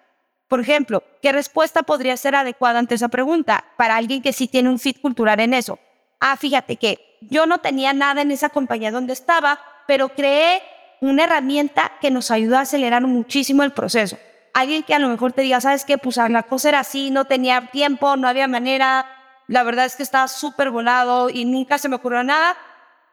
Por 0.49 0.61
ejemplo, 0.61 1.05
¿qué 1.23 1.31
respuesta 1.31 1.85
podría 1.85 2.17
ser 2.17 2.35
adecuada 2.35 2.81
ante 2.81 2.97
esa 2.97 3.09
pregunta 3.09 3.65
para 3.77 3.97
alguien 3.97 4.21
que 4.21 4.33
sí 4.33 4.49
tiene 4.49 4.69
un 4.69 4.81
fit 4.81 5.01
cultural 5.01 5.39
en 5.39 5.55
eso? 5.55 5.79
Ah, 6.19 6.37
fíjate 6.37 6.77
que 6.77 7.19
yo 7.21 7.47
no 7.47 7.59
tenía 7.59 7.93
nada 7.93 8.23
en 8.23 8.33
esa 8.33 8.49
compañía 8.49 8.91
donde 8.91 9.13
estaba, 9.13 9.61
pero 9.87 10.09
creé 10.09 10.61
una 11.05 11.25
herramienta 11.25 11.93
que 12.01 12.11
nos 12.11 12.31
ayuda 12.31 12.59
a 12.59 12.63
acelerar 12.63 13.03
muchísimo 13.03 13.63
el 13.63 13.73
proceso. 13.73 14.19
Alguien 14.53 14.83
que 14.83 14.95
a 14.95 14.99
lo 14.99 15.09
mejor 15.09 15.33
te 15.33 15.43
diga, 15.43 15.61
¿sabes 15.61 15.85
qué? 15.85 15.99
Pues 15.99 16.17
la 16.17 16.45
cosa 16.45 16.69
era 16.69 16.81
así, 16.81 17.11
no 17.11 17.25
tenía 17.25 17.69
tiempo, 17.73 18.17
no 18.17 18.29
había 18.29 18.47
manera, 18.47 19.07
la 19.49 19.63
verdad 19.65 19.85
es 19.85 19.97
que 19.97 20.03
estaba 20.03 20.29
súper 20.29 20.71
volado 20.71 21.29
y 21.29 21.45
nunca 21.45 21.79
se 21.79 21.89
me 21.89 21.97
ocurrió 21.97 22.23
nada. 22.23 22.57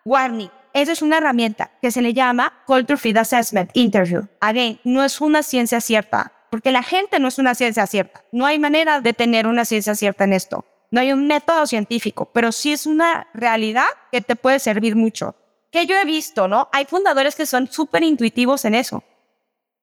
Warning, 0.06 0.52
esa 0.74 0.92
es 0.92 1.02
una 1.02 1.18
herramienta 1.18 1.72
que 1.82 1.92
se 1.92 2.02
le 2.02 2.14
llama 2.14 2.54
Culture 2.66 2.98
Fit 2.98 3.18
Assessment 3.18 3.72
Interview. 3.74 4.28
Again, 4.40 4.80
no 4.84 5.04
es 5.04 5.20
una 5.20 5.44
ciencia 5.44 5.82
cierta, 5.82 6.32
porque 6.50 6.72
la 6.72 6.84
gente 6.84 7.20
no 7.20 7.28
es 7.28 7.40
una 7.40 7.56
ciencia 7.56 7.88
cierta. 7.88 8.24
No 8.32 8.46
hay 8.46 8.60
manera 8.60 9.02
de 9.02 9.14
tener 9.14 9.48
una 9.48 9.66
ciencia 9.66 9.96
cierta 9.96 10.24
en 10.24 10.34
esto. 10.34 10.66
No 10.92 11.00
hay 11.00 11.12
un 11.12 11.26
método 11.26 11.66
científico, 11.68 12.30
pero 12.34 12.52
sí 12.52 12.72
es 12.72 12.86
una 12.86 13.28
realidad 13.34 13.86
que 14.12 14.22
te 14.22 14.36
puede 14.36 14.60
servir 14.60 14.96
mucho 14.96 15.36
que 15.72 15.86
yo 15.86 15.98
he 15.98 16.06
visto, 16.06 16.48
¿no? 16.48 16.70
Hay 16.72 16.86
fundadores 16.86 17.36
que 17.36 17.46
son 17.46 17.72
súper 17.72 18.04
intuitivos 18.04 18.66
en 18.66 18.76
eso, 18.76 19.04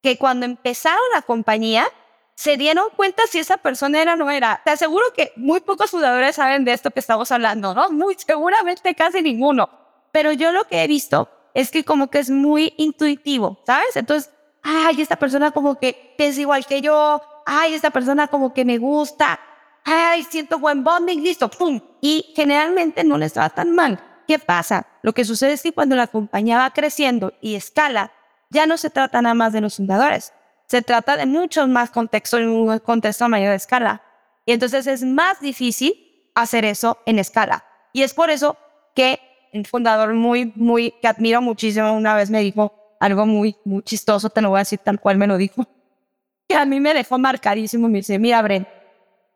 que 0.01 0.17
cuando 0.17 0.45
empezaron 0.45 1.01
la 1.13 1.21
compañía 1.21 1.87
se 2.35 2.55
dieron 2.55 2.87
cuenta 2.95 3.23
si 3.27 3.39
esa 3.39 3.57
persona 3.57 4.01
era 4.01 4.13
o 4.13 4.15
no 4.15 4.31
era. 4.31 4.61
Te 4.63 4.71
aseguro 4.71 5.03
que 5.13 5.33
muy 5.35 5.59
pocos 5.59 5.91
fundadores 5.91 6.37
saben 6.37 6.63
de 6.63 6.71
esto 6.71 6.91
que 6.91 7.01
estamos 7.01 7.29
hablando, 7.33 7.73
¿no? 7.73 7.91
Muy 7.91 8.15
seguramente 8.15 8.95
casi 8.95 9.21
ninguno. 9.21 9.69
Pero 10.13 10.31
yo 10.31 10.53
lo 10.53 10.63
que 10.63 10.81
he 10.81 10.87
visto 10.87 11.29
es 11.53 11.69
que 11.69 11.83
como 11.83 12.09
que 12.09 12.19
es 12.19 12.29
muy 12.29 12.73
intuitivo, 12.77 13.59
¿sabes? 13.65 13.93
Entonces, 13.97 14.31
ay, 14.63 15.01
esta 15.01 15.17
persona 15.17 15.51
como 15.51 15.79
que 15.79 16.15
es 16.17 16.37
igual 16.37 16.65
que 16.65 16.79
yo, 16.79 17.21
ay, 17.45 17.73
esta 17.73 17.89
persona 17.89 18.27
como 18.27 18.53
que 18.53 18.63
me 18.63 18.77
gusta, 18.77 19.37
ay, 19.83 20.23
siento 20.23 20.59
buen 20.59 20.83
bonding, 20.83 21.21
listo, 21.21 21.49
pum. 21.49 21.81
Y 21.99 22.31
generalmente 22.35 23.03
no 23.03 23.17
les 23.17 23.37
va 23.37 23.49
tan 23.49 23.75
mal. 23.75 24.08
¿Qué 24.29 24.37
pasa? 24.37 24.85
Lo 25.01 25.13
que 25.13 25.25
sucede 25.25 25.53
es 25.53 25.63
que 25.63 25.71
cuando 25.71 25.95
la 25.95 26.05
compañía 26.05 26.59
va 26.59 26.69
creciendo 26.69 27.33
y 27.41 27.55
escala, 27.55 28.11
ya 28.51 28.67
no 28.67 28.77
se 28.77 28.91
trata 28.91 29.23
nada 29.23 29.33
más 29.33 29.53
de 29.53 29.59
los 29.59 29.77
fundadores, 29.77 30.33
se 30.67 30.83
trata 30.83 31.17
de 31.17 31.25
muchos 31.25 31.67
más 31.67 31.89
contextos 31.89 32.41
en 32.41 32.49
un 32.49 32.77
contexto 32.77 33.25
a 33.25 33.27
mayor 33.27 33.55
escala. 33.55 34.03
Y 34.45 34.51
entonces 34.51 34.85
es 34.85 35.03
más 35.03 35.39
difícil 35.41 36.29
hacer 36.35 36.63
eso 36.63 36.99
en 37.07 37.17
escala. 37.17 37.65
Y 37.91 38.03
es 38.03 38.13
por 38.13 38.29
eso 38.29 38.55
que 38.93 39.19
un 39.51 39.65
fundador 39.65 40.13
muy, 40.13 40.53
muy, 40.55 40.91
que 41.01 41.07
admiro 41.07 41.41
muchísimo, 41.41 41.91
una 41.93 42.13
vez 42.13 42.29
me 42.29 42.41
dijo 42.41 42.95
algo 42.99 43.25
muy, 43.25 43.55
muy 43.65 43.81
chistoso, 43.81 44.29
te 44.29 44.41
lo 44.43 44.49
voy 44.49 44.57
a 44.57 44.59
decir 44.59 44.77
tal 44.77 44.99
cual 44.99 45.17
me 45.17 45.25
lo 45.25 45.37
dijo, 45.37 45.65
que 46.47 46.55
a 46.55 46.65
mí 46.65 46.79
me 46.79 46.93
dejó 46.93 47.17
marcadísimo. 47.17 47.89
Me 47.89 47.97
dice, 47.97 48.19
mira, 48.19 48.43
Bren, 48.43 48.67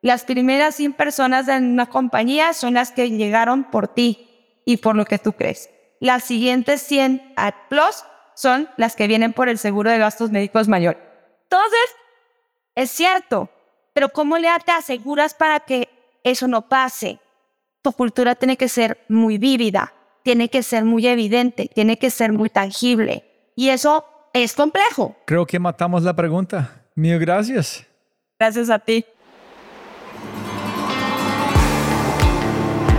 las 0.03 0.23
primeras 0.23 0.75
100 0.75 0.93
personas 0.93 1.47
en 1.47 1.71
una 1.71 1.87
compañía 1.87 2.53
son 2.53 2.75
las 2.75 2.91
que 2.91 3.09
llegaron 3.09 3.63
por 3.63 3.87
ti 3.87 4.29
y 4.65 4.77
por 4.77 4.95
lo 4.95 5.05
que 5.05 5.19
tú 5.19 5.33
crees. 5.33 5.69
Las 5.99 6.23
siguientes 6.23 6.81
100 6.81 7.33
plus 7.69 8.03
son 8.35 8.69
las 8.77 8.95
que 8.95 9.07
vienen 9.07 9.33
por 9.33 9.49
el 9.49 9.57
seguro 9.57 9.89
de 9.89 9.97
gastos 9.97 10.31
médicos 10.31 10.67
mayor. 10.67 10.97
Entonces, 11.43 11.95
es 12.75 12.89
cierto, 12.91 13.49
pero 13.93 14.09
¿cómo 14.09 14.37
le 14.37 14.49
te 14.65 14.71
aseguras 14.71 15.33
para 15.33 15.59
que 15.59 15.89
eso 16.23 16.47
no 16.47 16.67
pase? 16.67 17.19
Tu 17.81 17.91
cultura 17.91 18.35
tiene 18.35 18.57
que 18.57 18.69
ser 18.69 19.03
muy 19.07 19.37
vívida, 19.37 19.93
tiene 20.23 20.49
que 20.49 20.63
ser 20.63 20.83
muy 20.83 21.05
evidente, 21.07 21.69
tiene 21.73 21.97
que 21.97 22.09
ser 22.09 22.31
muy 22.31 22.49
tangible. 22.49 23.51
Y 23.55 23.69
eso 23.69 24.05
es 24.33 24.53
complejo. 24.53 25.15
Creo 25.25 25.45
que 25.45 25.59
matamos 25.59 26.03
la 26.03 26.15
pregunta. 26.15 26.83
Mil 26.95 27.19
gracias. 27.19 27.85
Gracias 28.39 28.69
a 28.69 28.79
ti. 28.79 29.05